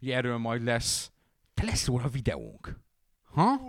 Ugye 0.00 0.16
erről 0.16 0.36
majd 0.36 0.62
lesz, 0.62 1.12
de 1.54 1.64
lesz 1.64 1.86
róla 1.86 2.08
videónk. 2.08 2.80
Ha? 3.32 3.60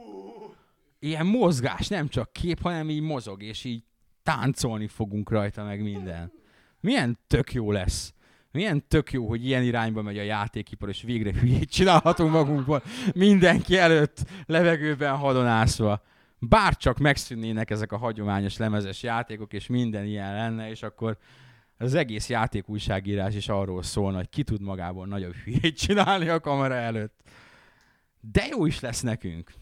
Ilyen 1.00 1.26
mozgás, 1.26 1.88
nem 1.88 2.08
csak 2.08 2.34
kép, 2.34 2.62
hanem 2.62 2.90
így 2.90 3.02
mozog, 3.02 3.44
és 3.44 3.64
így 3.64 3.84
táncolni 4.24 4.88
fogunk 4.88 5.30
rajta, 5.30 5.64
meg 5.64 5.82
minden. 5.82 6.32
Milyen 6.80 7.20
tök 7.28 7.54
jó 7.54 7.72
lesz. 7.72 8.14
Milyen 8.52 8.88
tök 8.88 9.12
jó, 9.12 9.28
hogy 9.28 9.46
ilyen 9.46 9.64
irányba 9.64 10.02
megy 10.02 10.18
a 10.18 10.22
játékipar, 10.24 10.90
és 10.90 11.02
végre 11.02 11.40
hülyét 11.40 11.70
csinálhatunk 11.70 12.32
magunkból 12.32 12.84
mindenki 13.14 13.78
előtt 13.78 14.18
levegőben 14.46 15.16
hadonászva. 15.16 16.02
Bár 16.40 16.78
csak 16.78 16.98
megszűnnének 16.98 17.70
ezek 17.70 17.92
a 17.92 17.98
hagyományos 17.98 18.58
lemezes 18.58 19.04
játékok, 19.04 19.54
és 19.54 19.68
minden 19.68 20.06
ilyen 20.06 20.34
lenne, 20.34 20.70
és 20.70 20.84
akkor 20.84 21.18
az 21.78 21.94
egész 21.94 22.30
játékújságírás 22.30 23.36
is 23.36 23.50
arról 23.50 23.84
szólna, 23.84 24.18
hogy 24.18 24.30
ki 24.30 24.44
tud 24.44 24.62
magából 24.62 25.08
nagyobb 25.08 25.34
hülyét 25.34 25.78
csinálni 25.78 26.28
a 26.28 26.40
kamera 26.40 26.76
előtt. 26.76 27.22
De 28.22 28.46
jó 28.46 28.66
is 28.66 28.80
lesz 28.80 29.02
nekünk. 29.02 29.54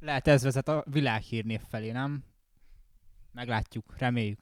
Lehet 0.00 0.28
ez 0.28 0.42
vezet 0.42 0.68
a 0.68 0.84
világhírnév 0.90 1.60
felé, 1.68 1.90
nem? 1.90 2.24
Meglátjuk, 3.32 3.94
reméljük. 3.98 4.38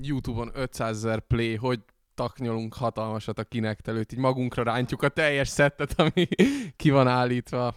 Youtube-on 0.00 0.50
500 0.54 0.96
ezer 0.96 1.20
play, 1.20 1.54
hogy 1.56 1.80
taknyolunk 2.14 2.74
hatalmasat 2.74 3.38
a 3.38 3.44
kinek 3.44 3.86
előtt, 3.86 4.12
így 4.12 4.18
magunkra 4.18 4.62
rántjuk 4.62 5.02
a 5.02 5.08
teljes 5.08 5.48
szettet, 5.48 5.92
ami 6.00 6.28
ki 6.76 6.90
van 6.90 7.08
állítva. 7.08 7.74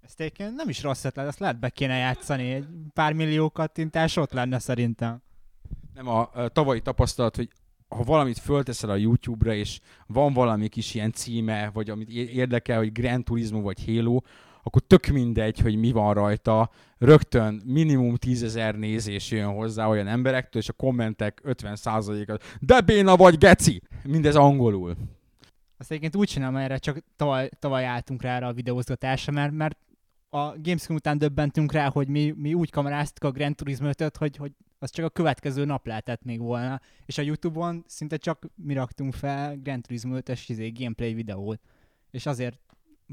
Ezt 0.00 0.20
egyébként 0.20 0.54
nem 0.54 0.68
is 0.68 0.82
rossz 0.82 1.04
ötlet, 1.04 1.26
ezt 1.26 1.38
lehet 1.38 1.58
be 1.58 1.70
kéne 1.70 1.96
játszani, 1.96 2.52
egy 2.52 2.66
pár 2.92 3.12
millió 3.12 3.50
kattintás 3.50 4.16
ott 4.16 4.32
lenne 4.32 4.58
szerintem. 4.58 5.22
Nem, 5.94 6.08
a, 6.08 6.30
a 6.32 6.48
tavalyi 6.48 6.80
tapasztalat, 6.80 7.36
hogy 7.36 7.48
ha 7.94 8.02
valamit 8.02 8.38
fölteszel 8.38 8.90
a 8.90 8.96
YouTube-ra, 8.96 9.54
és 9.54 9.80
van 10.06 10.32
valami 10.32 10.68
kis 10.68 10.94
ilyen 10.94 11.12
címe, 11.12 11.70
vagy 11.72 11.90
amit 11.90 12.08
érdekel, 12.10 12.78
hogy 12.78 12.92
Grand 12.92 13.24
Turismo 13.24 13.60
vagy 13.60 13.84
Halo, 13.84 14.20
akkor 14.62 14.82
tök 14.86 15.06
mindegy, 15.06 15.58
hogy 15.58 15.76
mi 15.76 15.92
van 15.92 16.14
rajta, 16.14 16.70
rögtön 16.98 17.62
minimum 17.64 18.14
tízezer 18.14 18.74
nézés 18.74 19.30
jön 19.30 19.52
hozzá 19.52 19.88
olyan 19.88 20.06
emberektől, 20.06 20.62
és 20.62 20.68
a 20.68 20.72
kommentek 20.72 21.40
50%-a, 21.44 22.40
de 22.60 22.80
béna 22.80 23.16
vagy 23.16 23.38
geci! 23.38 23.82
Mindez 24.02 24.36
angolul. 24.36 24.96
Azt 25.78 25.90
egyébként 25.90 26.16
úgy 26.16 26.28
csinálom 26.28 26.56
erre, 26.56 26.78
csak 26.78 26.98
tavaly, 27.16 27.50
tavaly 27.58 27.84
álltunk 27.84 28.22
rá 28.22 28.36
erre 28.36 28.46
a 28.46 28.52
videózgatásra, 28.52 29.32
mert, 29.32 29.52
mert 29.52 29.78
a 30.30 30.54
Gamescom 30.62 30.96
után 30.96 31.18
döbbentünk 31.18 31.72
rá, 31.72 31.90
hogy 31.90 32.08
mi, 32.08 32.34
mi 32.36 32.54
úgy 32.54 32.70
kameráztuk 32.70 33.24
a 33.24 33.30
Grand 33.30 33.54
Turismo 33.54 33.88
5 33.98 34.16
hogy, 34.16 34.36
hogy 34.36 34.52
az 34.78 34.90
csak 34.90 35.04
a 35.04 35.10
következő 35.10 35.64
nap 35.64 35.86
lehetett 35.86 36.22
még 36.22 36.40
volna. 36.40 36.80
És 37.06 37.18
a 37.18 37.22
Youtube-on 37.22 37.84
szinte 37.86 38.16
csak 38.16 38.46
mi 38.54 38.74
raktunk 38.74 39.14
fel 39.14 39.56
Grand 39.56 39.82
Turismo 39.82 40.16
5-es 40.20 40.44
izé, 40.46 40.70
gameplay 40.70 41.14
videót. 41.14 41.60
És 42.10 42.26
azért 42.26 42.58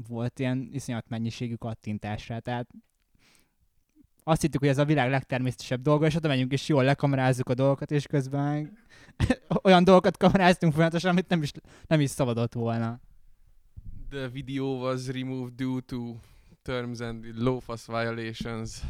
volt 0.08 0.38
ilyen 0.38 0.68
iszonyat 0.72 1.08
mennyiségű 1.08 1.54
kattintásra, 1.54 2.40
tehát 2.40 2.68
azt 4.24 4.40
hittük, 4.40 4.60
hogy 4.60 4.68
ez 4.68 4.78
a 4.78 4.84
világ 4.84 5.10
legtermészetesebb 5.10 5.82
dolga, 5.82 6.06
és 6.06 6.14
oda 6.14 6.28
megyünk, 6.28 6.52
és 6.52 6.68
jól 6.68 6.84
lekamerázzuk 6.84 7.48
a 7.48 7.54
dolgokat, 7.54 7.90
és 7.90 8.06
közben 8.06 8.78
olyan 9.62 9.84
dolgokat 9.84 10.16
kameráztunk 10.16 10.72
folyamatosan, 10.72 11.10
amit 11.10 11.28
nem 11.28 11.42
is, 11.42 11.52
nem 11.86 12.00
is 12.00 12.10
szabadott 12.10 12.52
volna. 12.52 13.00
The 14.10 14.28
video 14.28 14.64
was 14.64 15.06
removed 15.06 15.54
due 15.54 15.80
to 15.80 16.14
terms 16.62 17.00
and 17.00 17.24
law 17.34 17.60
violations. 17.86 18.82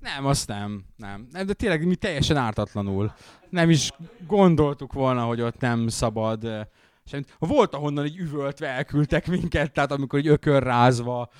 Nem, 0.00 0.26
azt 0.26 0.48
nem, 0.48 0.84
nem. 0.96 1.26
nem. 1.30 1.46
De 1.46 1.52
tényleg 1.52 1.86
mi 1.86 1.94
teljesen 1.94 2.36
ártatlanul. 2.36 3.14
Nem 3.50 3.70
is 3.70 3.90
gondoltuk 4.26 4.92
volna, 4.92 5.24
hogy 5.24 5.40
ott 5.40 5.60
nem 5.60 5.88
szabad 5.88 6.68
Semmit. 7.04 7.36
Volt, 7.38 7.74
ahonnan 7.74 8.04
egy 8.04 8.16
üvöltve 8.16 8.68
elküldtek 8.68 9.26
minket, 9.26 9.72
tehát 9.72 9.92
amikor 9.92 10.18
egy 10.18 10.26
ökörrázva, 10.26 11.30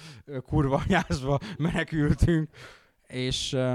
kurvanyázva 0.46 1.38
menekültünk, 1.58 2.48
és 3.06 3.52
uh, 3.52 3.72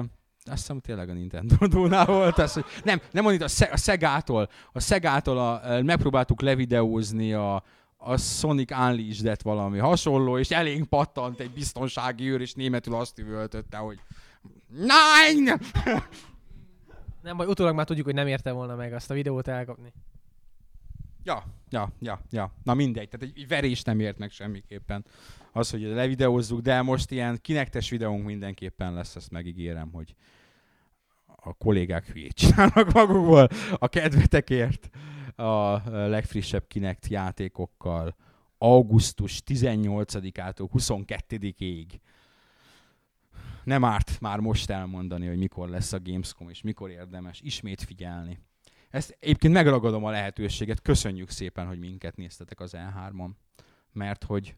azt 0.47 0.57
hiszem 0.57 0.79
tényleg 0.79 1.09
a 1.09 1.13
Nintendo-nál 1.13 2.05
volt 2.05 2.39
ez, 2.39 2.53
hogy 2.53 2.65
nem, 2.83 3.01
nem 3.11 3.23
mondjuk 3.23 3.43
a, 3.43 3.47
Se- 3.47 3.71
a 3.71 3.77
Szegától, 3.77 4.49
a 4.71 4.79
Szegától 4.79 5.37
a, 5.37 5.81
megpróbáltuk 5.81 6.41
levideózni 6.41 7.33
a, 7.33 7.63
a 7.97 8.17
Sonic 8.17 8.71
Unleashed-et 8.71 9.41
valami 9.41 9.77
hasonló, 9.77 10.37
és 10.37 10.49
elénk 10.49 10.87
pattant 10.87 11.39
egy 11.39 11.51
biztonsági 11.51 12.31
őr, 12.31 12.41
és 12.41 12.53
németül 12.53 12.95
azt 12.95 13.19
üvöltötte, 13.19 13.77
hogy 13.77 13.99
Nine! 14.67 15.59
Nem 17.21 17.37
baj, 17.37 17.47
utólag 17.47 17.75
már 17.75 17.85
tudjuk, 17.85 18.05
hogy 18.05 18.15
nem 18.15 18.27
érte 18.27 18.51
volna 18.51 18.75
meg 18.75 18.93
azt 18.93 19.11
a 19.11 19.13
videót 19.13 19.47
elkapni. 19.47 19.93
Ja, 21.23 21.43
ja, 21.69 21.91
ja, 21.99 22.21
ja. 22.31 22.53
Na 22.63 22.73
mindegy, 22.73 23.09
tehát 23.09 23.35
egy 23.35 23.47
verés 23.47 23.81
nem 23.81 23.99
ért 23.99 24.17
meg 24.17 24.31
semmiképpen. 24.31 25.05
Az, 25.51 25.69
hogy 25.69 25.81
levideózzuk, 25.81 26.61
de 26.61 26.81
most 26.81 27.11
ilyen 27.11 27.39
kinektes 27.41 27.89
videónk 27.89 28.25
mindenképpen 28.25 28.93
lesz, 28.93 29.15
ezt 29.15 29.31
megígérem, 29.31 29.91
hogy 29.91 30.15
a 31.25 31.53
kollégák 31.53 32.05
hülyét 32.05 32.33
csinálnak 32.33 32.93
magukból 32.93 33.49
a 33.77 33.87
kedvetekért 33.87 34.89
a 35.35 35.81
legfrissebb 35.89 36.67
Kinect 36.67 37.07
játékokkal 37.07 38.15
augusztus 38.57 39.41
18-ától 39.45 40.69
22-ig. 40.73 41.85
Nem 43.65 43.83
árt 43.83 44.19
már 44.19 44.39
most 44.39 44.69
elmondani, 44.69 45.27
hogy 45.27 45.37
mikor 45.37 45.69
lesz 45.69 45.93
a 45.93 45.99
Gamescom, 46.03 46.49
és 46.49 46.61
mikor 46.61 46.89
érdemes 46.89 47.41
ismét 47.41 47.81
figyelni. 47.81 48.39
Ezt 48.89 49.17
egyébként 49.19 49.53
megragadom 49.53 50.03
a 50.03 50.09
lehetőséget, 50.09 50.81
köszönjük 50.81 51.29
szépen, 51.29 51.67
hogy 51.67 51.79
minket 51.79 52.15
néztetek 52.15 52.59
az 52.59 52.73
E3-on, 52.77 53.29
mert 53.91 54.23
hogy 54.23 54.55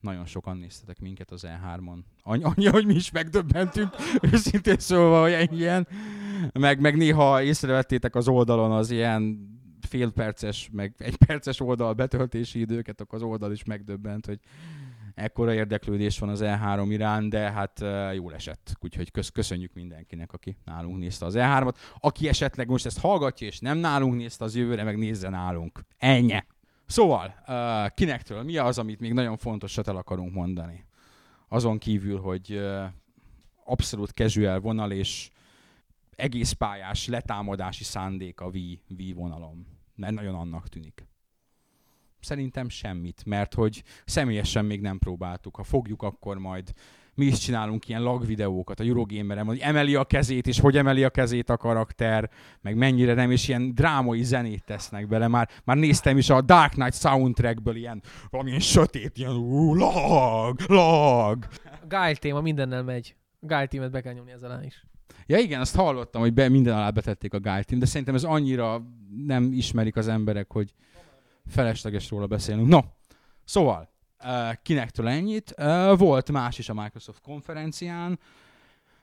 nagyon 0.00 0.26
sokan 0.26 0.56
néztetek 0.56 1.00
minket 1.00 1.30
az 1.30 1.46
E3-on. 1.46 1.98
Annyi, 2.22 2.42
annyi 2.42 2.66
hogy 2.66 2.86
mi 2.86 2.94
is 2.94 3.10
megdöbbentünk, 3.10 3.94
őszintén 4.32 4.78
szólva, 4.78 5.20
hogy 5.20 5.58
ilyen, 5.58 5.88
meg, 6.52 6.80
meg 6.80 6.96
néha 6.96 7.42
észrevettétek 7.42 8.14
az 8.14 8.28
oldalon 8.28 8.72
az 8.72 8.90
ilyen 8.90 9.50
fél 9.80 10.10
perces, 10.10 10.68
meg 10.72 10.94
egy 10.98 11.16
perces 11.16 11.60
oldal 11.60 11.92
betöltési 11.92 12.60
időket, 12.60 13.00
akkor 13.00 13.18
az 13.18 13.24
oldal 13.24 13.52
is 13.52 13.64
megdöbbent, 13.64 14.26
hogy 14.26 14.38
ekkora 15.14 15.54
érdeklődés 15.54 16.18
van 16.18 16.28
az 16.28 16.40
E3 16.44 16.86
irán, 16.88 17.28
de 17.28 17.50
hát 17.50 17.84
jól 18.14 18.34
esett. 18.34 18.76
Úgyhogy 18.80 19.10
kösz, 19.10 19.28
köszönjük 19.28 19.72
mindenkinek, 19.74 20.32
aki 20.32 20.56
nálunk 20.64 20.98
nézte 20.98 21.24
az 21.24 21.34
E3-at. 21.36 21.74
Aki 21.98 22.28
esetleg 22.28 22.68
most 22.68 22.86
ezt 22.86 23.00
hallgatja, 23.00 23.46
és 23.46 23.58
nem 23.58 23.78
nálunk 23.78 24.16
nézte, 24.16 24.44
az 24.44 24.56
jövőre 24.56 24.82
meg 24.82 24.98
nézze 24.98 25.28
nálunk. 25.28 25.80
Ennyi. 25.98 26.44
Szóval, 26.86 27.34
kinektől 27.94 28.42
mi 28.42 28.56
az, 28.56 28.78
amit 28.78 29.00
még 29.00 29.12
nagyon 29.12 29.36
fontosat 29.36 29.88
el 29.88 29.96
akarunk 29.96 30.32
mondani? 30.32 30.84
Azon 31.48 31.78
kívül, 31.78 32.20
hogy 32.20 32.62
abszolút 33.64 34.10
casual 34.10 34.60
vonal 34.60 34.90
és 34.90 35.30
egész 36.16 36.52
pályás 36.52 37.06
letámadási 37.06 37.84
szándék 37.84 38.40
a 38.40 38.50
V, 38.50 38.56
v 38.88 39.14
vonalom. 39.14 39.66
Mert 39.94 40.14
nagyon 40.14 40.34
annak 40.34 40.68
tűnik. 40.68 41.06
Szerintem 42.22 42.68
semmit, 42.68 43.22
mert 43.26 43.54
hogy 43.54 43.82
személyesen 44.04 44.64
még 44.64 44.80
nem 44.80 44.98
próbáltuk. 44.98 45.56
Ha 45.56 45.62
fogjuk, 45.62 46.02
akkor 46.02 46.38
majd 46.38 46.72
mi 47.14 47.24
is 47.24 47.38
csinálunk 47.38 47.88
ilyen 47.88 48.02
lagvideókat 48.02 48.80
a 48.80 48.84
Eurogamerem, 48.84 49.46
hogy 49.46 49.58
emeli 49.58 49.94
a 49.94 50.04
kezét, 50.04 50.46
és 50.46 50.60
hogy 50.60 50.76
emeli 50.76 51.04
a 51.04 51.10
kezét 51.10 51.50
a 51.50 51.56
karakter, 51.56 52.30
meg 52.60 52.76
mennyire 52.76 53.14
nem, 53.14 53.30
és 53.30 53.48
ilyen 53.48 53.74
drámai 53.74 54.22
zenét 54.22 54.64
tesznek 54.64 55.08
bele. 55.08 55.28
Már, 55.28 55.48
már 55.64 55.76
néztem 55.76 56.18
is 56.18 56.30
a 56.30 56.40
Dark 56.40 56.72
Knight 56.72 57.00
soundtrackből 57.00 57.76
ilyen 57.76 58.02
valamilyen 58.30 58.60
sötét, 58.60 59.18
ilyen 59.18 59.36
ú, 59.36 59.74
lag, 59.74 60.60
lag. 60.66 61.46
A 61.64 61.86
Guile 61.88 62.14
téma 62.14 62.40
mindennel 62.40 62.82
megy. 62.82 63.16
A 63.40 63.46
Guile 63.46 63.88
be 63.88 64.00
kell 64.00 64.12
nyomni 64.12 64.32
ezzel 64.32 64.50
alá 64.50 64.64
is. 64.64 64.86
Ja 65.26 65.38
igen, 65.38 65.60
azt 65.60 65.76
hallottam, 65.76 66.20
hogy 66.20 66.32
be, 66.34 66.48
minden 66.48 66.74
alá 66.74 66.90
betették 66.90 67.34
a 67.34 67.40
Guile 67.40 67.62
Team, 67.62 67.80
de 67.80 67.86
szerintem 67.86 68.14
ez 68.14 68.24
annyira 68.24 68.82
nem 69.26 69.52
ismerik 69.52 69.96
az 69.96 70.08
emberek, 70.08 70.52
hogy 70.52 70.74
felesleges 71.46 72.10
róla 72.10 72.26
beszélnünk. 72.26 72.68
No, 72.68 72.80
szóval, 73.44 73.88
uh, 74.24 74.52
kinektől 74.62 75.08
ennyit. 75.08 75.54
Uh, 75.58 75.98
volt 75.98 76.30
más 76.32 76.58
is 76.58 76.68
a 76.68 76.74
Microsoft 76.74 77.20
konferencián, 77.20 78.18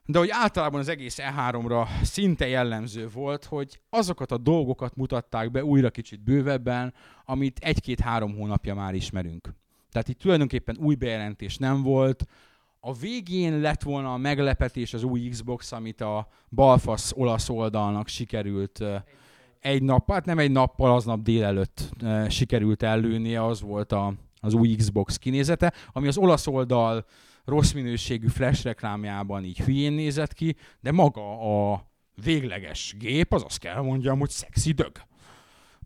de 0.06 0.20
hogy 0.20 0.30
általában 0.32 0.80
az 0.80 0.88
egész 0.88 1.18
E3-ra 1.22 1.88
szinte 2.02 2.48
jellemző 2.48 3.08
volt, 3.08 3.46
hogy 3.46 3.80
azokat 3.90 4.32
a 4.32 4.38
dolgokat 4.38 4.96
mutatták 4.96 5.52
be 5.52 5.64
újra 5.64 5.90
kicsit 5.90 6.24
bővebben, 6.24 6.94
amit 7.26 7.60
egy-két-három 7.60 8.36
hónapja 8.36 8.76
már 8.76 8.94
ismerünk. 8.94 9.54
Tehát 9.92 10.08
itt 10.08 10.20
tulajdonképpen 10.20 10.78
új 10.80 10.96
bejelentés 10.96 11.58
nem 11.58 11.82
volt, 11.82 12.26
a 12.80 12.94
végén 12.94 13.60
lett 13.60 13.84
volna 13.84 14.14
a 14.14 14.18
meglepetés 14.18 14.94
az 14.94 15.04
új 15.04 15.30
Xbox, 15.30 15.72
amit 15.72 16.02
a 16.02 16.28
balfasz 16.50 17.12
olasz 17.16 17.50
oldalnak 17.50 18.08
sikerült 18.08 18.84
egy 19.60 19.84
nap, 19.84 20.12
hát 20.12 20.26
nem 20.26 20.40
egy 20.40 20.52
nappal, 20.52 20.92
aznap 20.92 21.22
délelőtt 21.22 21.90
sikerült 22.28 22.84
ellőnie, 22.84 23.46
az 23.46 23.62
volt 23.62 23.92
a, 23.92 24.14
az 24.40 24.54
új 24.54 24.76
Xbox 24.76 25.18
kinézete, 25.18 25.74
ami 25.92 26.08
az 26.08 26.18
olasz 26.18 26.48
oldal 26.48 27.06
rossz 27.46 27.72
minőségű 27.72 28.28
flash 28.28 28.64
reklámjában 28.64 29.44
így 29.44 29.60
hülyén 29.60 29.94
nézett 29.94 30.34
ki, 30.34 30.56
de 30.80 30.92
maga 30.92 31.72
a 31.72 31.88
végleges 32.24 32.96
gép, 32.98 33.34
az 33.34 33.44
azt 33.44 33.60
kell 33.60 33.82
mondjam, 33.82 34.20
hogy 34.20 34.30
szexi 34.30 34.72
dög. 34.72 34.92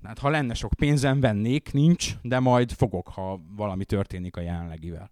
Hát 0.04 0.20
ha 0.20 0.30
lenne 0.30 0.54
sok 0.54 0.74
pénzem, 0.74 1.20
vennék, 1.20 1.72
nincs, 1.74 2.16
de 2.22 2.40
majd 2.40 2.72
fogok, 2.72 3.08
ha 3.08 3.42
valami 3.56 3.86
történik 3.86 4.38
a 4.38 4.42
jelenlegivel. 4.42 5.12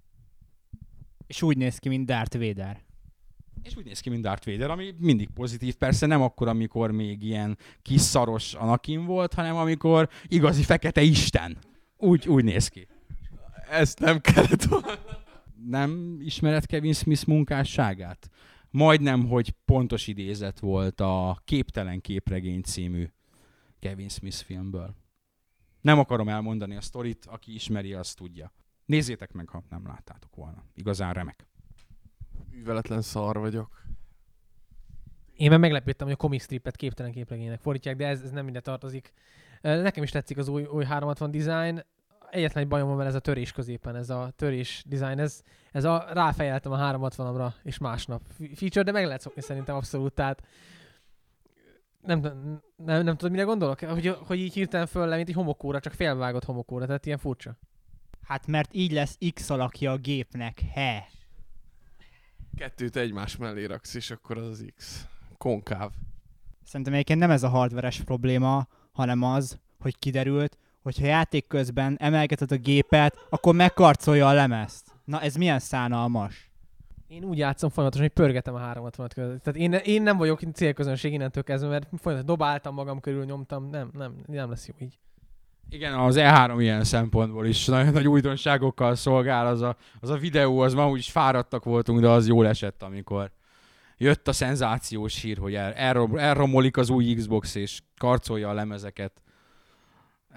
És 1.28 1.42
úgy 1.42 1.58
néz 1.58 1.78
ki, 1.78 1.90
mint 1.90 2.06
Darth 2.06 2.38
Vader. 2.38 2.82
És 3.64 3.76
úgy 3.76 3.86
néz 3.86 4.00
ki, 4.00 4.10
mint 4.10 4.22
Darth 4.22 4.46
Vader, 4.46 4.70
ami 4.70 4.96
mindig 4.98 5.30
pozitív. 5.30 5.76
Persze 5.76 6.06
nem 6.06 6.22
akkor, 6.22 6.48
amikor 6.48 6.92
még 6.92 7.24
ilyen 7.24 7.58
kis 7.82 8.02
szaros 8.02 8.54
Anakin 8.54 9.06
volt, 9.06 9.34
hanem 9.34 9.56
amikor 9.56 10.10
igazi 10.28 10.64
fekete 10.64 11.02
isten. 11.02 11.58
Úgy, 11.98 12.28
úgy 12.28 12.44
néz 12.44 12.68
ki. 12.68 12.88
Ezt 13.70 14.00
nem 14.00 14.20
kellett 14.20 14.64
volna. 14.64 15.00
Nem 15.68 16.18
ismered 16.20 16.66
Kevin 16.66 16.94
Smith 16.94 17.28
munkásságát? 17.28 18.30
Majdnem, 18.70 19.28
hogy 19.28 19.50
pontos 19.66 20.08
idézet 20.08 20.60
volt 20.60 21.02
a 21.02 21.42
Képtelen 21.46 22.02
képregény 22.02 22.62
című 22.62 23.10
Kevin 23.80 24.10
Smith 24.10 24.44
filmből. 24.44 24.96
Nem 25.82 26.00
akarom 26.00 26.30
elmondani 26.30 26.76
a 26.76 26.82
sztorit, 26.82 27.26
aki 27.26 27.54
ismeri, 27.54 27.94
azt 27.94 28.18
tudja. 28.18 28.54
Nézzétek 28.86 29.32
meg, 29.32 29.50
ha 29.50 29.64
nem 29.70 29.88
láttátok 29.88 30.36
volna. 30.36 30.64
Igazán 30.74 31.14
remek. 31.14 31.48
Műveletlen 32.52 33.02
szar 33.02 33.38
vagyok. 33.38 33.82
Én 35.36 35.50
már 35.50 35.60
meglepődtem, 35.60 36.08
hogy 36.08 36.16
a 36.16 36.20
comic 36.20 36.44
stripet 36.44 36.76
képtelen 36.76 37.12
képregénynek 37.12 37.60
fordítják, 37.60 37.96
de 37.96 38.08
ez, 38.08 38.22
ez 38.22 38.32
nem 38.32 38.44
minden 38.44 38.64
tartozik. 38.64 39.14
Nekem 39.62 40.04
is 40.04 40.12
tetszik 40.12 40.38
az 40.38 40.48
új, 40.48 40.64
új 40.64 40.84
360 40.84 41.32
design. 41.32 41.84
Egyetlen 42.30 42.64
egy 42.64 42.70
bajom 42.70 42.96
van 42.96 43.06
ez 43.06 43.16
a 43.16 43.20
törés 43.20 43.52
középen, 43.52 43.96
ez 43.96 44.10
a 44.10 44.32
törés 44.36 44.84
design, 44.88 45.20
ez, 45.20 45.42
ez 45.72 45.84
a 45.84 46.06
ráfejeltem 46.14 46.72
a 46.72 46.78
360-amra, 46.78 47.54
és 47.64 47.78
másnap 47.78 48.22
Fe- 48.38 48.58
feature, 48.58 48.84
de 48.84 48.92
meg 48.92 49.06
lehet 49.06 49.22
szokni 49.22 49.42
szerintem 49.42 49.76
abszolút, 49.76 50.14
tehát 50.14 50.44
nem, 52.02 52.20
nem, 52.20 52.62
nem, 52.76 53.04
nem 53.04 53.16
tudod, 53.16 53.32
mire 53.32 53.44
gondolok? 53.44 53.80
Hogy, 53.80 54.08
hogy 54.08 54.40
így 54.40 54.54
hirtelen 54.54 54.86
föl 54.86 55.08
le, 55.08 55.16
mint 55.16 55.30
egy 55.30 55.36
homokóra, 55.36 55.80
csak 55.80 55.94
félvágott 55.94 56.44
homokóra, 56.44 56.86
tehát 56.86 57.06
ilyen 57.06 57.18
furcsa. 57.18 57.58
Hát 58.24 58.48
mert 58.48 58.74
így 58.74 58.92
lesz 58.92 59.18
X 59.34 59.50
alakja 59.50 59.92
a 59.92 59.98
gépnek, 59.98 60.62
he. 60.74 61.08
Kettőt 62.58 62.96
egymás 62.96 63.38
mellé 63.38 63.66
raksz, 63.66 63.94
és 63.94 64.12
akkor 64.12 64.38
az 64.38 64.48
az 64.48 64.66
X. 64.76 65.08
Konkáv. 65.38 65.92
Szerintem 66.64 66.94
egyébként 66.94 67.20
nem 67.20 67.32
ez 67.32 67.44
a 67.44 67.50
hardveres 67.50 68.02
probléma, 68.02 68.68
hanem 68.92 69.24
az, 69.24 69.60
hogy 69.80 69.98
kiderült, 69.98 70.58
hogyha 70.82 71.06
játék 71.06 71.48
közben 71.48 71.98
emelgeted 72.00 72.52
a 72.52 72.56
gépet, 72.56 73.26
akkor 73.30 73.56
megkarcolja 73.56 74.28
a 74.28 74.34
lemezt. 74.34 74.92
Na 75.06 75.22
ez 75.22 75.36
milyen 75.36 75.60
szánalmas. 75.60 76.52
Én 77.08 77.24
úgy 77.24 77.38
játszom 77.38 77.70
folyamatosan, 77.70 78.08
hogy 78.08 78.16
pörgetem 78.16 78.56
a 78.56 78.60
360 78.60 79.08
között. 79.08 79.44
Tehát 79.44 79.60
én, 79.60 79.74
én 79.74 80.02
nem 80.02 80.18
vagyok 80.18 80.42
célközönség 80.54 81.14
innentől 81.14 81.44
kezdve, 81.44 81.70
mert 81.70 81.88
folyamatosan 81.88 82.26
dobáltam 82.26 82.74
magam 82.74 83.00
körül, 83.00 83.26
nyomtam, 83.26 83.70
nem, 83.70 83.90
nem, 83.94 84.16
nem 84.26 84.50
lesz 84.50 84.68
jó 84.68 84.74
így. 84.80 84.98
Igen, 85.74 85.94
az 85.94 86.16
E3 86.20 86.56
ilyen 86.60 86.84
szempontból 86.84 87.46
is 87.46 87.66
nagyon 87.66 87.94
nagy 87.94 88.08
újdonságokkal 88.08 88.96
szolgál. 88.96 89.48
Az 89.48 89.62
a, 89.62 89.76
az 90.00 90.10
a 90.10 90.18
videó, 90.18 90.60
az 90.60 90.74
ma 90.74 90.90
úgyis 90.90 91.12
fáradtak 91.12 91.64
voltunk, 91.64 92.00
de 92.00 92.10
az 92.10 92.28
jól 92.28 92.48
esett, 92.48 92.84
amikor 92.84 93.32
jött 93.98 94.28
a 94.28 94.32
szenzációs 94.32 95.22
hír, 95.22 95.38
hogy 95.38 95.56
el, 95.56 95.74
elrom, 95.74 96.18
elromolik 96.18 96.78
az 96.78 96.90
új 96.90 97.14
Xbox, 97.14 97.56
és 97.56 97.82
karcolja 97.98 98.50
a 98.50 98.54
lemezeket. 98.54 99.22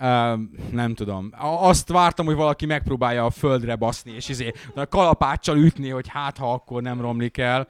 Um, 0.00 0.50
nem 0.70 0.94
tudom. 0.94 1.30
Azt 1.38 1.88
vártam, 1.88 2.26
hogy 2.26 2.34
valaki 2.34 2.66
megpróbálja 2.66 3.24
a 3.24 3.30
földre 3.30 3.76
baszni, 3.76 4.12
és 4.12 4.28
izé, 4.28 4.52
a 4.74 4.86
kalapáccsal 4.86 5.56
ütni, 5.56 5.88
hogy 5.88 6.08
hát 6.08 6.38
ha 6.38 6.52
akkor 6.52 6.82
nem 6.82 7.00
romlik 7.00 7.38
el. 7.38 7.68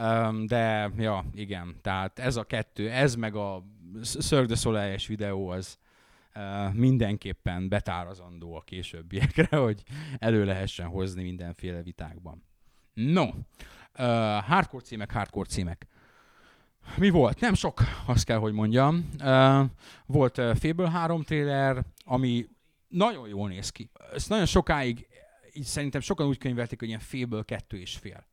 Um, 0.00 0.46
de, 0.46 0.90
ja, 0.96 1.24
igen. 1.34 1.76
Tehát 1.82 2.18
ez 2.18 2.36
a 2.36 2.44
kettő, 2.44 2.90
ez 2.90 3.14
meg 3.14 3.34
a 3.34 3.62
Cirque 4.02 4.54
du 4.62 4.96
videó 5.06 5.48
az 5.48 5.78
uh, 5.78 5.83
mindenképpen 6.72 7.68
betárazandó 7.68 8.54
a 8.54 8.60
későbbiekre, 8.60 9.56
hogy 9.66 9.82
elő 10.18 10.44
lehessen 10.44 10.86
hozni 10.86 11.22
mindenféle 11.22 11.82
vitákban. 11.82 12.44
No, 12.94 13.26
hardcore 14.40 14.84
címek, 14.84 15.12
hardcore 15.12 15.48
címek. 15.48 15.86
Mi 16.96 17.10
volt? 17.10 17.40
Nem 17.40 17.54
sok, 17.54 17.80
azt 18.06 18.24
kell, 18.24 18.38
hogy 18.38 18.52
mondjam. 18.52 19.10
Volt 20.06 20.40
Fable 20.58 20.90
3 20.90 21.22
trailer, 21.22 21.84
ami 22.04 22.46
nagyon 22.88 23.28
jól 23.28 23.48
néz 23.48 23.70
ki. 23.70 23.90
Ezt 24.14 24.28
nagyon 24.28 24.46
sokáig, 24.46 25.06
így 25.52 25.64
szerintem 25.64 26.00
sokan 26.00 26.26
úgy 26.26 26.38
könyvelték, 26.38 26.78
hogy 26.78 26.88
ilyen 26.88 27.00
Fable 27.00 27.42
2 27.42 27.78
és 27.78 27.96
fél. 27.96 28.26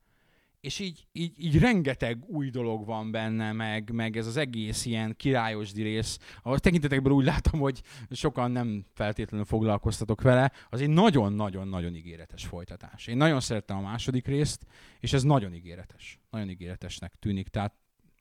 És 0.62 0.78
így, 0.78 1.06
így, 1.12 1.32
így 1.38 1.58
rengeteg 1.58 2.24
új 2.26 2.50
dolog 2.50 2.86
van 2.86 3.10
benne, 3.10 3.52
meg, 3.52 3.90
meg 3.92 4.16
ez 4.16 4.26
az 4.26 4.36
egész 4.36 4.84
ilyen 4.84 5.16
királyos 5.16 5.72
rész. 5.72 6.18
A 6.42 6.58
tekintetekből 6.58 7.12
úgy 7.12 7.24
látom, 7.24 7.60
hogy 7.60 7.82
sokan 8.10 8.50
nem 8.50 8.84
feltétlenül 8.94 9.46
foglalkoztatok 9.46 10.20
vele. 10.20 10.52
Az 10.70 10.80
egy 10.80 10.88
nagyon-nagyon-nagyon 10.88 11.94
ígéretes 11.94 12.46
folytatás. 12.46 13.06
Én 13.06 13.16
nagyon 13.16 13.40
szerettem 13.40 13.76
a 13.76 13.80
második 13.80 14.26
részt, 14.26 14.66
és 15.00 15.12
ez 15.12 15.22
nagyon 15.22 15.54
ígéretes. 15.54 16.20
Nagyon 16.30 16.50
ígéretesnek 16.50 17.12
tűnik. 17.18 17.48
Tehát 17.48 17.74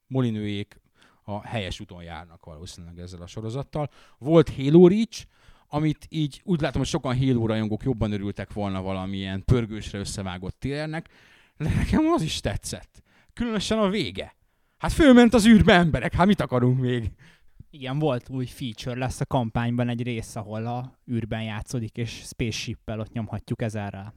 Molinőjék 0.08 0.82
a 1.24 1.48
helyes 1.48 1.80
úton 1.80 2.04
járnak 2.04 2.46
valószínűleg 2.46 3.00
ezzel 3.00 3.22
a 3.22 3.28
sorozattal. 3.28 3.90
Volt 4.18 4.56
Halo 4.56 4.88
Reach, 4.88 5.26
amit 5.68 6.06
így 6.10 6.42
úgy 6.44 6.62
látom, 6.62 6.82
hogy 6.82 6.90
sokan 6.90 7.18
Halo 7.18 7.46
rajongók 7.46 7.84
jobban 7.84 8.12
örültek 8.12 8.54
volna 8.54 8.82
valamilyen 8.82 9.44
pörgősre 9.46 10.00
összevágott 10.00 10.60
térnek, 10.60 11.10
de 11.62 11.76
nekem 11.76 12.08
az 12.08 12.22
is 12.22 12.40
tetszett. 12.40 13.04
Különösen 13.34 13.80
a 13.80 13.90
vége. 13.90 14.36
Hát 14.78 14.92
fölment 14.92 15.34
az 15.34 15.48
űrbe 15.48 15.74
emberek, 15.74 16.14
hát 16.14 16.28
mit 16.28 16.42
akarunk 16.42 16.80
még? 16.80 17.12
Igen, 17.70 18.00
volt 18.00 18.30
új 18.30 18.46
feature, 18.46 19.00
lesz 19.00 19.22
a 19.22 19.26
kampányban 19.26 19.90
egy 19.90 20.04
rész, 20.04 20.36
ahol 20.36 20.66
a 20.66 21.00
űrben 21.12 21.44
játszódik, 21.44 21.98
és 21.98 22.12
spaceship-pel 22.12 23.00
ott 23.00 23.12
nyomhatjuk 23.12 23.62
ezerrel. 23.62 24.14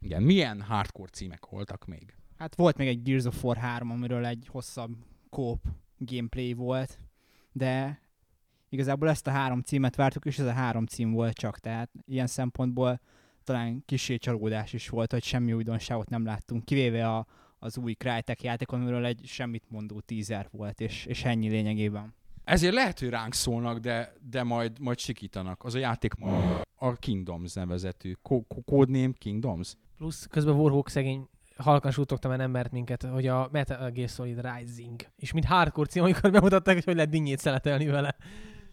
Igen, 0.00 0.22
milyen 0.22 0.62
hardcore 0.62 1.10
címek 1.10 1.46
voltak 1.46 1.86
még? 1.86 2.14
Hát 2.36 2.54
volt 2.54 2.76
még 2.76 2.88
egy 2.88 3.02
Gears 3.02 3.24
of 3.24 3.44
War 3.44 3.56
3, 3.56 3.90
amiről 3.90 4.26
egy 4.26 4.48
hosszabb 4.50 4.96
kóp 5.30 5.64
gameplay 5.98 6.52
volt, 6.52 6.98
de 7.52 8.00
igazából 8.68 9.08
ezt 9.08 9.26
a 9.26 9.30
három 9.30 9.60
címet 9.60 9.96
vártuk, 9.96 10.24
és 10.24 10.38
ez 10.38 10.46
a 10.46 10.52
három 10.52 10.86
cím 10.86 11.12
volt 11.12 11.36
csak, 11.36 11.58
tehát 11.58 11.90
ilyen 12.06 12.26
szempontból 12.26 13.00
talán 13.44 13.82
kisé 13.86 14.16
csalódás 14.16 14.72
is 14.72 14.88
volt, 14.88 15.12
hogy 15.12 15.22
semmi 15.22 15.52
újdonságot 15.52 16.08
nem 16.08 16.24
láttunk, 16.24 16.64
kivéve 16.64 17.08
a, 17.08 17.26
az 17.58 17.78
új 17.78 17.92
Crytek 17.92 18.42
játékon, 18.42 18.80
amiről 18.80 19.04
egy 19.04 19.20
semmit 19.24 19.64
mondó 19.68 20.00
teaser 20.00 20.48
volt, 20.50 20.80
és, 20.80 21.04
és 21.06 21.24
ennyi 21.24 21.48
lényegében. 21.48 22.14
Ezért 22.44 22.74
lehet, 22.74 22.98
hogy 22.98 23.08
ránk 23.08 23.34
szólnak, 23.34 23.78
de, 23.78 24.12
de 24.30 24.42
majd, 24.42 24.78
majd 24.80 24.98
sikítanak. 24.98 25.64
Az 25.64 25.74
a 25.74 25.78
játék 25.78 26.12
a 26.74 26.92
Kingdoms 26.92 27.52
nevezetű. 27.52 28.12
Codename 28.64 29.12
Kingdoms. 29.18 29.76
Plusz 29.96 30.26
közben 30.30 30.54
Warhawk 30.54 30.88
szegény 30.88 31.28
halkan 31.56 31.90
sútogta, 31.90 32.28
mert 32.28 32.40
nem 32.40 32.50
mert 32.50 32.72
minket, 32.72 33.02
hogy 33.02 33.26
a 33.26 33.48
Metal 33.52 33.90
Gear 33.90 34.08
Solid 34.08 34.40
Rising. 34.40 35.00
És 35.16 35.32
mint 35.32 35.44
hardcore 35.44 35.88
cím, 35.88 36.02
amikor 36.02 36.30
bemutatták, 36.30 36.74
hogy 36.74 36.84
hogy 36.84 36.94
lehet 36.94 37.10
dinnyét 37.10 37.38
szeletelni 37.38 37.86
vele. 37.86 38.16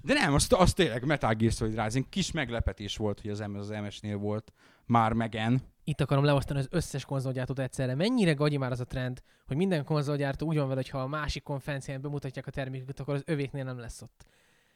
De 0.01 0.13
nem, 0.13 0.33
az, 0.33 0.47
az 0.49 0.73
tényleg 0.73 1.05
Metal 1.05 1.33
Gear 1.33 1.51
Solid 1.51 1.83
Rising. 1.83 2.09
Kis 2.09 2.31
meglepetés 2.31 2.97
volt, 2.97 3.21
hogy 3.21 3.29
az, 3.31 3.43
az 3.53 3.69
MS-nél 3.69 4.17
volt 4.17 4.53
már 4.85 5.13
megen. 5.13 5.61
Itt 5.83 6.01
akarom 6.01 6.23
leosztani 6.23 6.59
az 6.59 6.67
összes 6.71 7.05
konzolgyártót 7.05 7.59
egyszerre. 7.59 7.95
Mennyire 7.95 8.33
gagyi 8.33 8.57
már 8.57 8.71
az 8.71 8.79
a 8.79 8.85
trend, 8.85 9.21
hogy 9.47 9.57
minden 9.57 9.83
konzolgyártó 9.83 10.47
úgy 10.47 10.57
van 10.57 10.67
vele, 10.67 10.75
hogy 10.81 10.89
ha 10.89 11.01
a 11.01 11.07
másik 11.07 11.43
konferencián 11.43 12.01
bemutatják 12.01 12.47
a 12.47 12.51
terméküket, 12.51 12.99
akkor 12.99 13.13
az 13.13 13.23
övéknél 13.25 13.63
nem 13.63 13.79
lesz 13.79 14.01
ott. 14.01 14.25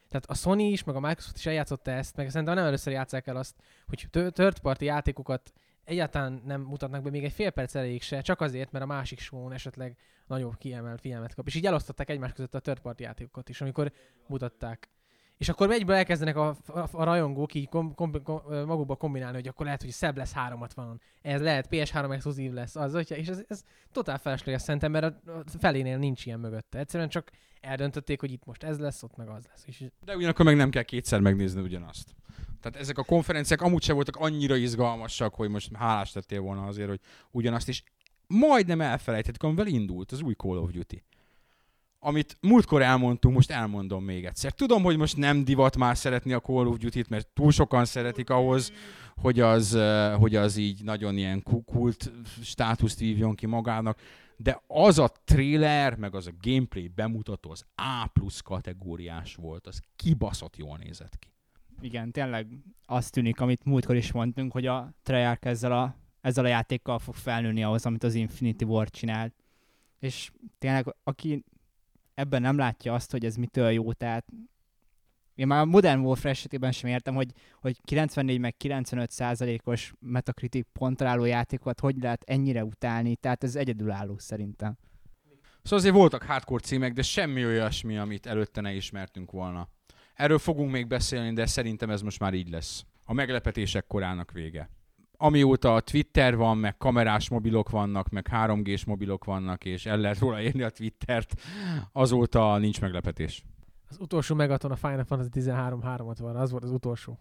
Tehát 0.10 0.26
a 0.26 0.34
Sony 0.34 0.60
is, 0.60 0.84
meg 0.84 0.96
a 0.96 1.00
Microsoft 1.00 1.38
is 1.38 1.46
eljátszotta 1.46 1.92
ezt, 1.92 2.16
meg 2.16 2.30
szerintem 2.30 2.56
nem 2.56 2.66
először 2.66 2.94
játszák 2.94 3.28
el 3.28 3.36
azt, 3.36 3.56
hogy 3.88 4.08
third 4.12 4.60
party 4.60 4.84
játékokat 4.84 5.54
egyáltalán 5.84 6.42
nem 6.46 6.62
mutatnak 6.62 7.02
be 7.02 7.10
még 7.10 7.24
egy 7.24 7.32
fél 7.32 7.50
perc 7.50 7.76
elég 7.76 8.02
se, 8.02 8.22
csak 8.22 8.42
azért, 8.42 8.72
mert 8.72 8.84
a 8.84 8.88
másik 8.88 9.20
show 9.20 9.52
esetleg 9.52 9.98
nagyobb 10.28 10.58
kiemelt 10.58 11.02
figyelmet 11.02 11.34
kap. 11.34 11.48
És 11.48 11.56
így 11.56 11.66
elosztották 11.66 12.10
egymás 12.10 12.34
között 12.34 12.56
a 12.56 12.60
third 12.60 12.80
party 12.80 13.02
játékokat 13.02 13.50
is, 13.50 13.62
amikor 13.62 13.92
mutatták. 14.28 14.90
És 15.38 15.50
akkor 15.50 15.72
egyből 15.72 15.96
elkezdenek 15.96 16.36
a, 16.36 16.58
a, 16.66 16.80
a 16.92 17.04
rajongók 17.04 17.54
így 17.54 17.70
kom, 17.70 17.96
kom, 17.96 18.24
kom, 18.24 18.42
magukba 18.66 18.96
kombinálni, 18.96 19.36
hogy 19.36 19.48
akkor 19.48 19.66
lehet, 19.66 19.82
hogy 19.82 19.92
szebb 19.92 20.18
lesz 20.18 20.32
360 20.32 21.02
Ez 21.22 21.42
lehet, 21.42 21.68
PS3 21.72 22.14
exkluzív 22.14 22.52
lesz, 22.52 22.76
az, 22.76 22.94
hogyha, 22.94 23.16
és 23.16 23.28
ez, 23.28 23.44
ez 23.48 23.64
totál 23.92 24.18
felesleges 24.18 24.62
szerintem, 24.62 24.92
mert 24.92 25.06
a 25.06 25.44
felénél 25.60 25.98
nincs 25.98 26.26
ilyen 26.26 26.40
mögötte. 26.40 26.80
Egyszerűen 26.80 27.10
csak 27.10 27.32
eldöntötték, 27.62 28.20
hogy 28.20 28.32
itt 28.32 28.46
most 28.46 28.64
ez 28.64 28.80
lesz, 28.80 29.04
ott 29.04 29.16
meg 29.16 29.30
az 29.30 29.46
lesz. 29.50 29.64
És... 29.66 29.84
De 30.06 30.16
ugyanakkor 30.16 30.46
meg 30.46 30.56
nem 30.56 30.70
kell 30.70 30.84
kétszer 30.84 31.20
megnézni 31.20 31.62
ugyanazt. 31.62 32.16
Tehát 32.62 32.80
ezek 32.80 32.98
a 32.98 33.04
konferenciák 33.04 33.62
amúgy 33.62 33.84
sem 33.84 33.96
voltak 33.96 34.16
annyira 34.16 34.56
izgalmasak, 34.56 35.36
hogy 35.36 35.50
most 35.50 35.76
hálás 35.76 36.12
tettél 36.12 36.42
volna 36.42 36.66
azért, 36.66 36.90
hogy 36.90 37.00
ugyanazt 37.32 37.68
is 37.68 37.84
majdnem 38.28 38.82
elfelejtettük, 38.82 39.44
amivel 39.44 39.68
indult 39.68 40.12
az 40.12 40.22
új 40.22 40.34
Call 40.34 40.58
of 40.58 40.72
Duty 40.72 41.04
amit 42.06 42.38
múltkor 42.42 42.82
elmondtunk, 42.82 43.36
most 43.36 43.52
elmondom 43.52 44.04
még 44.04 44.26
egyszer. 44.26 44.52
Tudom, 44.52 44.84
hogy 44.84 44.98
most 44.98 45.18
nem 45.18 45.44
divat 45.44 45.78
már 45.78 45.98
szeretni 45.98 46.34
a 46.34 46.40
Call 46.40 46.68
of 46.68 46.78
Duty-t, 46.78 47.10
mert 47.10 47.28
túl 47.28 47.52
sokan 47.52 47.86
szeretik 47.86 48.30
ahhoz, 48.30 48.72
hogy 49.16 49.40
az, 49.40 49.80
hogy 50.20 50.36
az 50.36 50.58
így 50.58 50.84
nagyon 50.84 51.18
ilyen 51.18 51.44
kult 51.66 52.12
státuszt 52.42 53.00
vívjon 53.00 53.36
ki 53.36 53.46
magának, 53.46 54.00
de 54.38 54.62
az 54.68 55.00
a 55.00 55.12
trailer, 55.24 55.96
meg 55.96 56.16
az 56.16 56.28
a 56.28 56.32
gameplay 56.42 56.88
bemutató, 56.88 57.52
az 57.52 57.66
A 57.76 58.08
plusz 58.14 58.42
kategóriás 58.42 59.36
volt, 59.36 59.68
az 59.68 59.82
kibaszott 59.96 60.58
jól 60.58 60.78
nézett 60.84 61.20
ki. 61.20 61.28
Igen, 61.82 62.12
tényleg 62.12 62.48
azt 62.86 63.12
tűnik, 63.12 63.40
amit 63.40 63.66
múltkor 63.66 63.96
is 63.96 64.12
mondtunk, 64.12 64.52
hogy 64.52 64.66
a 64.66 64.94
Treyarch 65.04 65.48
ezzel 65.48 65.72
a, 65.72 65.96
ezzel 66.22 66.46
a 66.46 66.48
játékkal 66.48 67.00
fog 67.00 67.16
felnőni 67.16 67.64
ahhoz, 67.64 67.86
amit 67.86 68.04
az 68.04 68.14
Infinity 68.14 68.64
War 68.64 68.90
csinált. 68.90 69.34
És 70.00 70.32
tényleg, 70.58 70.96
aki 71.04 71.44
ebben 72.16 72.42
nem 72.42 72.58
látja 72.58 72.94
azt, 72.94 73.12
hogy 73.12 73.26
ez 73.26 73.36
mitől 73.36 73.72
jó, 73.72 73.94
tehát 73.94 74.26
én 75.36 75.48
már 75.48 75.62
a 75.62 75.66
Modern 75.66 76.00
Warfare 76.00 76.30
esetében 76.30 76.72
sem 76.72 76.90
értem, 76.90 77.16
hogy, 77.16 77.32
hogy 77.62 77.78
94 77.84 78.40
meg 78.40 78.58
95 78.58 79.12
százalékos 79.12 79.94
Metacritic 80.00 80.68
ponttaláló 80.74 81.26
játékot 81.26 81.80
hogy 81.80 81.96
lehet 81.98 82.24
ennyire 82.24 82.64
utálni, 82.64 83.16
tehát 83.16 83.44
ez 83.44 83.56
egyedülálló 83.56 84.18
szerintem. 84.18 84.78
Szóval 85.64 85.80
azért 85.80 85.96
voltak 85.96 86.24
hardcore 86.24 86.64
címek, 86.64 86.94
de 86.94 87.02
semmi 87.02 87.46
olyasmi, 87.46 87.98
amit 87.98 88.26
előtte 88.26 88.62
ne 88.62 88.74
ismertünk 88.74 89.32
volna. 89.32 89.70
Erről 90.14 90.40
fogunk 90.40 90.72
még 90.72 90.88
beszélni, 90.88 91.34
de 91.34 91.46
szerintem 91.46 91.90
ez 91.90 92.02
most 92.02 92.20
már 92.20 92.34
így 92.34 92.50
lesz. 92.50 92.86
A 93.06 93.14
meglepetések 93.14 93.88
korának 93.88 94.32
vége 94.32 94.70
amióta 95.18 95.74
a 95.74 95.80
Twitter 95.80 96.36
van, 96.36 96.58
meg 96.58 96.78
kamerás 96.78 97.30
mobilok 97.30 97.70
vannak, 97.70 98.10
meg 98.10 98.28
3G-s 98.32 98.86
mobilok 98.86 99.26
vannak, 99.26 99.66
és 99.66 99.86
el 99.86 99.98
lehet 99.98 100.20
róla 100.20 100.42
érni 100.42 100.62
a 100.62 100.70
Twittert, 100.70 101.42
azóta 101.92 102.58
nincs 102.58 102.82
meglepetés. 102.82 103.44
Az 103.90 103.98
utolsó 104.00 104.36
megaton 104.36 104.72
a 104.72 104.76
Final 104.76 105.04
Fantasy 105.04 105.30
13 105.30 105.82
3 105.82 106.12
van, 106.18 106.36
az 106.36 106.52
volt 106.52 106.64
az 106.64 106.72
utolsó. 106.72 107.20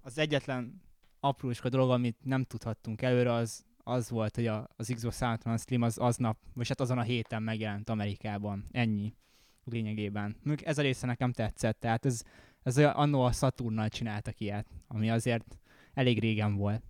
Az 0.00 0.18
egyetlen 0.18 0.82
apróska 1.20 1.68
dolog, 1.68 1.90
amit 1.90 2.16
nem 2.24 2.44
tudhattunk 2.44 3.02
előre, 3.02 3.32
az, 3.32 3.64
az 3.84 4.10
volt, 4.10 4.34
hogy 4.34 4.46
a, 4.46 4.68
az 4.76 4.92
Xbox 4.94 5.18
360 5.18 5.58
Slim 5.58 5.82
az 5.82 5.98
aznap, 5.98 6.38
vagy 6.54 6.68
hát 6.68 6.80
azon 6.80 6.98
a 6.98 7.02
héten 7.02 7.42
megjelent 7.42 7.90
Amerikában. 7.90 8.64
Ennyi 8.70 9.14
lényegében. 9.64 10.36
Ez 10.62 10.78
a 10.78 10.82
része 10.82 11.06
nekem 11.06 11.32
tetszett, 11.32 11.80
tehát 11.80 12.06
ez, 12.06 12.22
ez 12.62 12.78
annó 12.78 13.22
a 13.22 13.32
Saturnnal 13.32 13.88
csináltak 13.88 14.40
ilyet, 14.40 14.66
ami 14.86 15.10
azért 15.10 15.58
elég 15.94 16.20
régen 16.20 16.56
volt 16.56 16.82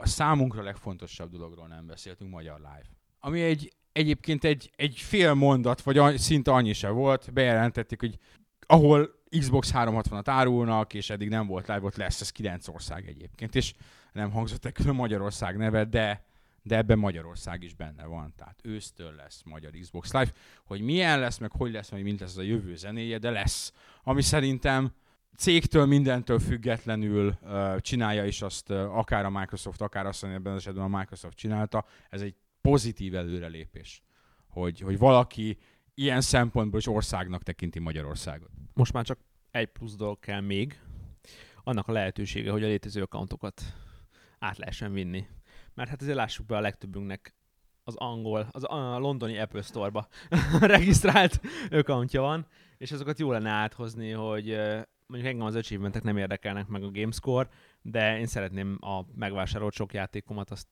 a 0.00 0.06
számunkra 0.06 0.62
legfontosabb 0.62 1.30
dologról 1.30 1.66
nem 1.66 1.86
beszéltünk, 1.86 2.30
Magyar 2.30 2.56
Live. 2.56 2.86
Ami 3.20 3.42
egy, 3.42 3.72
egyébként 3.92 4.44
egy, 4.44 4.70
egy 4.76 4.96
fél 4.96 5.34
mondat, 5.34 5.82
vagy 5.82 6.18
szinte 6.18 6.52
annyi 6.52 6.72
se 6.72 6.88
volt, 6.88 7.32
bejelentették, 7.32 8.00
hogy 8.00 8.18
ahol 8.66 9.20
Xbox 9.38 9.70
360-at 9.74 10.22
árulnak, 10.24 10.94
és 10.94 11.10
eddig 11.10 11.28
nem 11.28 11.46
volt 11.46 11.66
live, 11.66 11.82
ott 11.82 11.96
lesz, 11.96 12.20
ez 12.20 12.30
9 12.30 12.68
ország 12.68 13.08
egyébként, 13.08 13.54
és 13.54 13.74
nem 14.12 14.30
hangzott 14.30 14.64
el 14.64 14.72
külön 14.72 14.94
Magyarország 14.94 15.56
neve, 15.56 15.84
de, 15.84 16.24
de 16.62 16.76
ebben 16.76 16.98
Magyarország 16.98 17.62
is 17.62 17.74
benne 17.74 18.04
van, 18.04 18.32
tehát 18.36 18.60
ősztől 18.62 19.14
lesz 19.14 19.42
magyar 19.44 19.70
Xbox 19.80 20.12
Live. 20.12 20.32
Hogy 20.64 20.80
milyen 20.80 21.20
lesz, 21.20 21.38
meg 21.38 21.50
hogy 21.50 21.72
lesz, 21.72 21.90
vagy 21.90 22.02
mint 22.02 22.20
lesz 22.20 22.30
az 22.30 22.38
a 22.38 22.42
jövő 22.42 22.76
zenéje, 22.76 23.18
de 23.18 23.30
lesz. 23.30 23.72
Ami 24.02 24.22
szerintem 24.22 24.92
cégtől, 25.36 25.86
mindentől 25.86 26.38
függetlenül 26.38 27.38
uh, 27.42 27.78
csinálja 27.78 28.24
is 28.24 28.42
azt, 28.42 28.70
uh, 28.70 28.98
akár 28.98 29.24
a 29.24 29.30
Microsoft, 29.30 29.80
akár 29.80 30.06
azt, 30.06 30.24
ebben 30.24 30.52
az 30.52 30.58
esetben 30.58 30.84
a 30.84 30.98
Microsoft 30.98 31.36
csinálta, 31.36 31.84
ez 32.10 32.20
egy 32.20 32.34
pozitív 32.60 33.14
előrelépés, 33.14 34.02
hogy, 34.48 34.80
hogy 34.80 34.98
valaki 34.98 35.58
ilyen 35.94 36.20
szempontból 36.20 36.78
is 36.78 36.86
országnak 36.86 37.42
tekinti 37.42 37.78
Magyarországot. 37.78 38.50
Most 38.74 38.92
már 38.92 39.04
csak 39.04 39.18
egy 39.50 39.68
plusz 39.68 39.96
dolog 39.96 40.18
kell 40.18 40.40
még, 40.40 40.80
annak 41.64 41.88
a 41.88 41.92
lehetősége, 41.92 42.50
hogy 42.50 42.64
a 42.64 42.66
létező 42.66 43.02
accountokat 43.02 43.62
át 44.38 44.58
lehessen 44.58 44.92
vinni. 44.92 45.26
Mert 45.74 45.88
hát 45.88 46.00
azért 46.00 46.16
lássuk 46.16 46.46
be, 46.46 46.56
a 46.56 46.60
legtöbbünknek 46.60 47.34
az 47.84 47.94
angol, 47.96 48.48
az 48.50 48.64
a 48.64 48.98
londoni 48.98 49.38
Apple 49.38 49.62
Store-ba 49.62 50.08
regisztrált 50.60 51.40
accountja 51.70 52.20
van, 52.20 52.46
és 52.78 52.92
azokat 52.92 53.18
jó 53.18 53.30
lenne 53.30 53.50
áthozni, 53.50 54.10
hogy 54.10 54.58
mondjuk 55.12 55.32
engem 55.32 55.46
az 55.46 55.54
achievementek 55.54 56.02
nem 56.02 56.16
érdekelnek 56.16 56.66
meg 56.66 56.82
a 56.82 56.90
Gamescore, 56.90 57.48
de 57.82 58.18
én 58.18 58.26
szeretném 58.26 58.78
a 58.80 59.04
megvásárolt 59.14 59.74
sok 59.74 59.92
játékomat 59.92 60.50
azt 60.50 60.66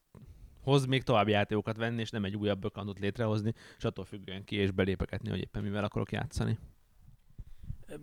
hoz 0.63 0.87
még 0.87 1.03
további 1.03 1.31
játékokat 1.31 1.77
venni, 1.77 2.01
és 2.01 2.11
nem 2.11 2.25
egy 2.25 2.37
újabb 2.37 2.65
accountot 2.65 2.99
létrehozni, 2.99 3.55
és 3.79 3.85
attól 3.85 4.05
függően 4.05 4.45
ki 4.45 4.57
és 4.57 4.71
belépeketni, 4.71 5.31
hogy 5.31 5.39
éppen 5.39 5.63
mivel 5.63 5.85
akarok 5.85 6.13
játszani. 6.13 6.59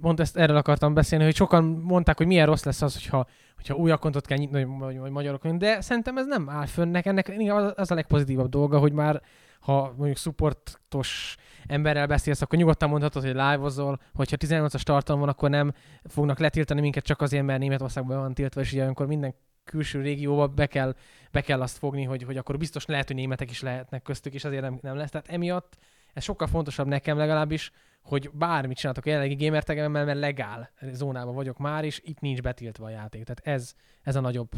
Pont 0.02 0.20
ezt 0.20 0.38
erről 0.38 0.58
akartam 0.58 0.94
beszélni, 0.94 1.24
hogy 1.24 1.36
sokan 1.36 1.64
mondták, 1.64 2.18
hogy 2.18 2.28
milyen 2.28 2.46
rossz 2.46 2.64
lesz 2.64 2.82
az, 2.82 2.94
hogyha, 2.94 3.28
hogyha 3.56 3.76
új 3.76 3.92
akkontot 3.92 4.26
kell 4.26 4.38
nyitni, 4.38 4.64
vagy, 4.64 4.98
vagy 4.98 5.12
magyarok, 5.12 5.48
de 5.48 5.82
szerintem 5.82 6.18
ez 6.18 6.28
nem 6.28 6.50
áll 6.50 6.66
fönnek. 6.66 7.06
Ennek 7.06 7.32
az 7.76 7.92
a 7.92 7.96
legpozitívabb 7.96 8.50
dolga, 8.50 8.80
hogy 8.80 8.92
már 8.92 9.22
ha 9.68 9.94
mondjuk 9.98 10.18
supportos 10.18 11.36
emberrel 11.66 12.08
beszélsz, 12.08 12.42
akkor 12.42 12.60
nyugodtan 12.60 12.90
mondhatod, 12.90 13.22
hogy 13.22 13.32
live-ozol, 13.32 14.00
hogyha 14.14 14.36
18-as 14.40 14.82
tartalom 14.82 15.20
van, 15.20 15.30
akkor 15.30 15.50
nem 15.50 15.74
fognak 16.04 16.40
letiltani 16.40 16.82
minket 16.82 17.04
csak 17.04 17.22
azért, 17.22 17.46
mert 17.46 17.60
Németországban 17.60 18.18
van 18.18 18.34
tiltva, 18.34 18.62
és 18.62 18.74
ugye 18.74 18.84
amikor 18.84 19.08
minden 19.08 19.36
külső 19.64 20.02
régióba 20.02 20.48
be 20.48 20.66
kell, 20.66 20.96
be 21.32 21.42
kell 21.42 21.62
azt 21.62 21.78
fogni, 21.78 22.04
hogy, 22.04 22.24
hogy 22.24 22.38
akkor 22.38 22.58
biztos 22.58 22.86
lehet, 22.86 23.08
hogy 23.08 23.16
németek 23.16 23.50
is 23.50 23.62
lehetnek 23.62 24.02
köztük, 24.02 24.34
és 24.34 24.44
azért 24.44 24.62
nem, 24.62 24.78
nem 24.82 24.96
lesz. 24.96 25.10
Tehát 25.10 25.28
emiatt 25.28 25.78
ez 26.14 26.24
sokkal 26.24 26.48
fontosabb 26.48 26.88
nekem 26.88 27.18
legalábbis, 27.18 27.72
hogy 28.02 28.30
bármit 28.34 28.78
csináltok 28.78 29.06
a 29.06 29.10
jelenlegi 29.10 29.46
gamertegemmel, 29.46 30.06
mert 30.06 30.20
legál 30.20 30.72
zónában 30.92 31.36
vagyok 31.36 31.58
már, 31.58 31.84
és 31.84 32.02
itt 32.04 32.20
nincs 32.20 32.42
betiltva 32.42 32.86
a 32.86 32.90
játék. 32.90 33.24
Tehát 33.24 33.60
ez, 33.60 33.74
ez 34.02 34.16
a 34.16 34.20
nagyobb 34.20 34.52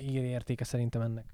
hírértéke 0.00 0.64
szerintem 0.64 1.00
ennek. 1.00 1.24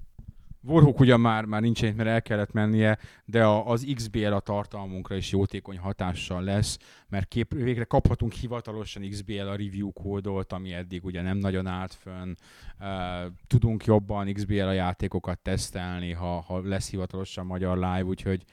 Warhawk 0.63 0.99
ugyan 0.99 1.19
már, 1.19 1.45
már 1.45 1.61
nincs 1.61 1.81
mert 1.81 2.09
el 2.09 2.21
kellett 2.21 2.51
mennie, 2.51 2.97
de 3.25 3.43
a, 3.43 3.67
az 3.67 3.87
XBL 3.95 4.33
a 4.33 4.39
tartalmunkra 4.39 5.15
is 5.15 5.31
jótékony 5.31 5.77
hatással 5.77 6.43
lesz, 6.43 6.77
mert 7.09 7.27
kép, 7.27 7.53
végre 7.53 7.83
kaphatunk 7.83 8.33
hivatalosan 8.33 9.09
XBL 9.09 9.47
a 9.47 9.55
review 9.55 9.91
kódolt, 9.91 10.51
ami 10.53 10.73
eddig 10.73 11.05
ugye 11.05 11.21
nem 11.21 11.37
nagyon 11.37 11.67
állt 11.67 11.93
fönn. 11.93 12.33
Uh, 12.79 13.31
tudunk 13.47 13.85
jobban 13.85 14.33
XBL 14.33 14.61
a 14.61 14.71
játékokat 14.71 15.39
tesztelni, 15.39 16.11
ha, 16.11 16.39
ha 16.39 16.61
lesz 16.63 16.89
hivatalosan 16.89 17.45
magyar 17.45 17.75
live, 17.75 18.03
úgyhogy 18.03 18.43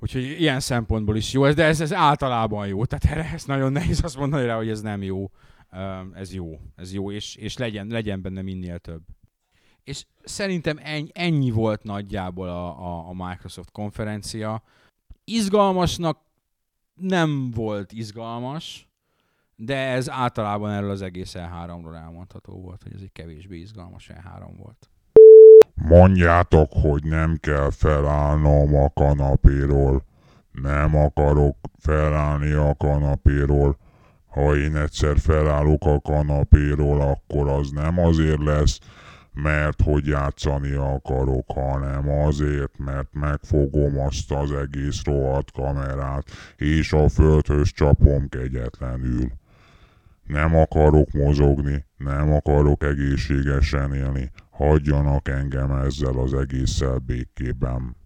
Úgyhogy 0.00 0.22
ilyen 0.22 0.60
szempontból 0.60 1.16
is 1.16 1.32
jó 1.32 1.50
de 1.50 1.64
ez, 1.64 1.80
ez 1.80 1.92
általában 1.92 2.66
jó. 2.66 2.84
Tehát 2.84 3.18
erre 3.18 3.32
ez 3.34 3.44
nagyon 3.44 3.72
nehéz 3.72 4.04
azt 4.04 4.16
mondani 4.16 4.46
rá, 4.46 4.56
hogy 4.56 4.68
ez 4.68 4.80
nem 4.80 5.02
jó. 5.02 5.30
Ez 6.14 6.34
jó, 6.34 6.60
ez 6.76 6.92
jó, 6.92 7.10
és, 7.10 7.36
és 7.36 7.56
legyen, 7.56 7.86
legyen 7.86 8.22
benne 8.22 8.42
minél 8.42 8.78
több. 8.78 9.02
És 9.86 10.04
szerintem 10.24 10.78
ennyi, 10.82 11.08
ennyi 11.12 11.50
volt 11.50 11.82
nagyjából 11.82 12.48
a, 12.48 12.66
a, 12.66 13.08
a 13.08 13.28
Microsoft 13.28 13.70
konferencia. 13.70 14.62
Izgalmasnak 15.24 16.18
nem 16.94 17.50
volt 17.50 17.92
izgalmas, 17.92 18.88
de 19.56 19.76
ez 19.76 20.10
általában 20.10 20.70
erről 20.70 20.90
az 20.90 21.02
egész 21.02 21.34
E3-ról 21.34 21.96
elmondható 21.96 22.60
volt, 22.60 22.82
hogy 22.82 22.92
ez 22.94 23.00
egy 23.00 23.12
kevésbé 23.12 23.58
izgalmas 23.58 24.10
E3 24.12 24.50
volt. 24.56 24.90
Mondjátok, 25.74 26.72
hogy 26.72 27.04
nem 27.04 27.36
kell 27.40 27.70
felállnom 27.70 28.74
a 28.74 28.90
kanapéról. 28.94 30.04
Nem 30.50 30.96
akarok 30.96 31.56
felállni 31.78 32.52
a 32.52 32.74
kanapéról. 32.78 33.76
Ha 34.26 34.56
én 34.56 34.76
egyszer 34.76 35.18
felállok 35.18 35.84
a 35.84 36.00
kanapéról, 36.00 37.00
akkor 37.00 37.48
az 37.48 37.70
nem 37.70 37.98
azért 37.98 38.42
lesz, 38.42 38.80
mert 39.42 39.82
hogy 39.82 40.06
játszani 40.06 40.72
akarok, 40.72 41.44
hanem 41.52 42.08
azért, 42.08 42.78
mert 42.78 43.08
megfogom 43.12 43.98
azt 43.98 44.32
az 44.32 44.52
egész 44.52 45.04
rohadt 45.04 45.50
kamerát, 45.52 46.30
és 46.56 46.92
a 46.92 47.08
földhöz 47.08 47.68
csapom 47.68 48.28
kegyetlenül. 48.28 49.30
Nem 50.26 50.56
akarok 50.56 51.12
mozogni, 51.12 51.84
nem 51.96 52.32
akarok 52.32 52.82
egészségesen 52.82 53.94
élni, 53.94 54.30
hagyjanak 54.50 55.28
engem 55.28 55.70
ezzel 55.70 56.18
az 56.18 56.34
egésszel 56.34 56.98
békében. 56.98 57.96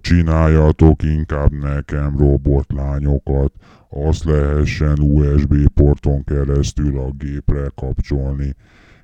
Csináljatok 0.00 1.02
inkább 1.02 1.52
nekem 1.52 2.18
robotlányokat, 2.18 3.52
azt 3.88 4.24
lehessen 4.24 4.98
USB 4.98 5.68
porton 5.68 6.24
keresztül 6.24 6.98
a 6.98 7.10
gépre 7.10 7.70
kapcsolni, 7.74 8.54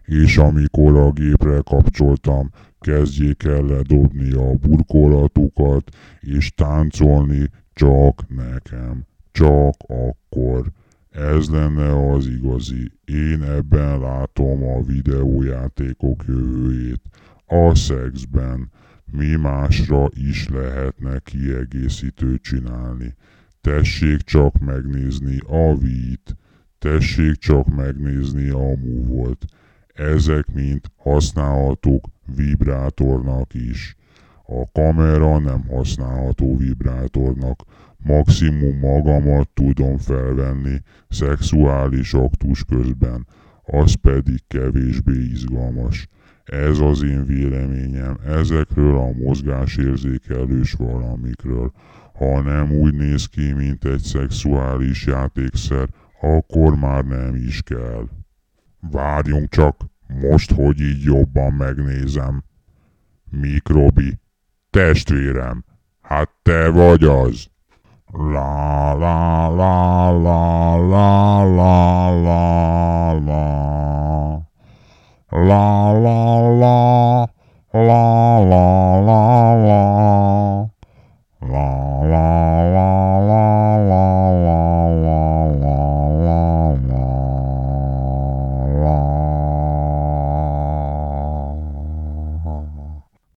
és 0.07 0.36
amikor 0.36 0.96
a 0.96 1.11
gépre 1.11 1.61
kapcsoltam, 1.64 2.50
kezdjék 2.80 3.44
el 3.44 3.62
ledobni 3.62 4.32
a 4.32 4.52
burkolatukat, 4.52 5.96
és 6.20 6.54
táncolni 6.54 7.50
csak 7.72 8.28
nekem, 8.28 9.04
csak 9.32 9.74
akkor. 9.86 10.72
Ez 11.11 11.48
lenne 11.48 12.11
az 12.12 12.26
igazi. 12.26 12.92
Én 13.04 13.42
ebben 13.42 14.00
látom 14.00 14.64
a 14.64 14.82
videójátékok 14.82 16.24
jövőjét. 16.26 17.00
A 17.46 17.74
szexben 17.74 18.70
mi 19.12 19.36
másra 19.36 20.09
is 20.14 20.48
lehetne 20.48 21.18
kiegészítőt 21.18 22.42
csinálni. 22.42 23.14
Tessék 23.61 24.20
csak 24.20 24.59
megnézni 24.59 25.38
a 25.46 25.72
Wii-t, 25.72 26.36
tessék 26.78 27.34
csak 27.34 27.74
megnézni 27.74 28.48
a 28.48 28.76
Move-ot. 28.76 29.44
Ezek 29.97 30.47
mind 30.53 30.80
használhatók 30.97 32.05
vibrátornak 32.36 33.55
is. 33.55 33.97
A 34.47 34.70
kamera 34.72 35.38
nem 35.38 35.64
használható 35.68 36.57
vibrátornak, 36.57 37.62
maximum 37.97 38.78
magamat 38.78 39.49
tudom 39.49 39.99
felvenni 39.99 40.82
szexuális 41.09 42.14
aktus 42.14 42.64
közben, 42.64 43.26
az 43.62 43.94
pedig 43.94 44.40
kevésbé 44.49 45.18
izgalmas. 45.32 46.09
Ez 46.44 46.78
az 46.78 47.03
én 47.03 47.24
véleményem 47.26 48.18
ezekről 48.26 48.97
a 48.97 49.12
mozgásérzékelős 49.12 50.72
valamikről. 50.72 51.72
Ha 52.14 52.40
nem 52.40 52.72
úgy 52.72 52.94
néz 52.94 53.26
ki, 53.26 53.53
mint 53.53 53.84
egy 53.84 54.01
szexuális 54.01 55.07
játékszer, 55.07 55.88
akkor 56.20 56.74
már 56.74 57.05
nem 57.05 57.34
is 57.34 57.62
kell. 57.62 58.09
Várjunk 58.91 59.49
csak, 59.49 59.76
most, 60.07 60.53
hogy 60.53 60.80
így 60.80 61.03
jobban 61.03 61.53
megnézem. 61.53 62.45
Mikrobi, 63.30 64.20
testvérem, 64.70 65.64
hát 66.01 66.30
te 66.43 66.68
vagy 66.68 67.05
az. 67.05 67.47
La 68.12 68.93
la 68.95 69.49
la 69.49 70.11
la 70.11 70.76
la 70.76 71.45
la 71.45 72.11
la 72.20 73.12
la 73.12 73.76
la 75.30 75.93
la 75.93 76.51
la 76.51 77.30
la 77.72 78.41
la 78.41 79.01
la 79.01 79.55
la 79.66 80.05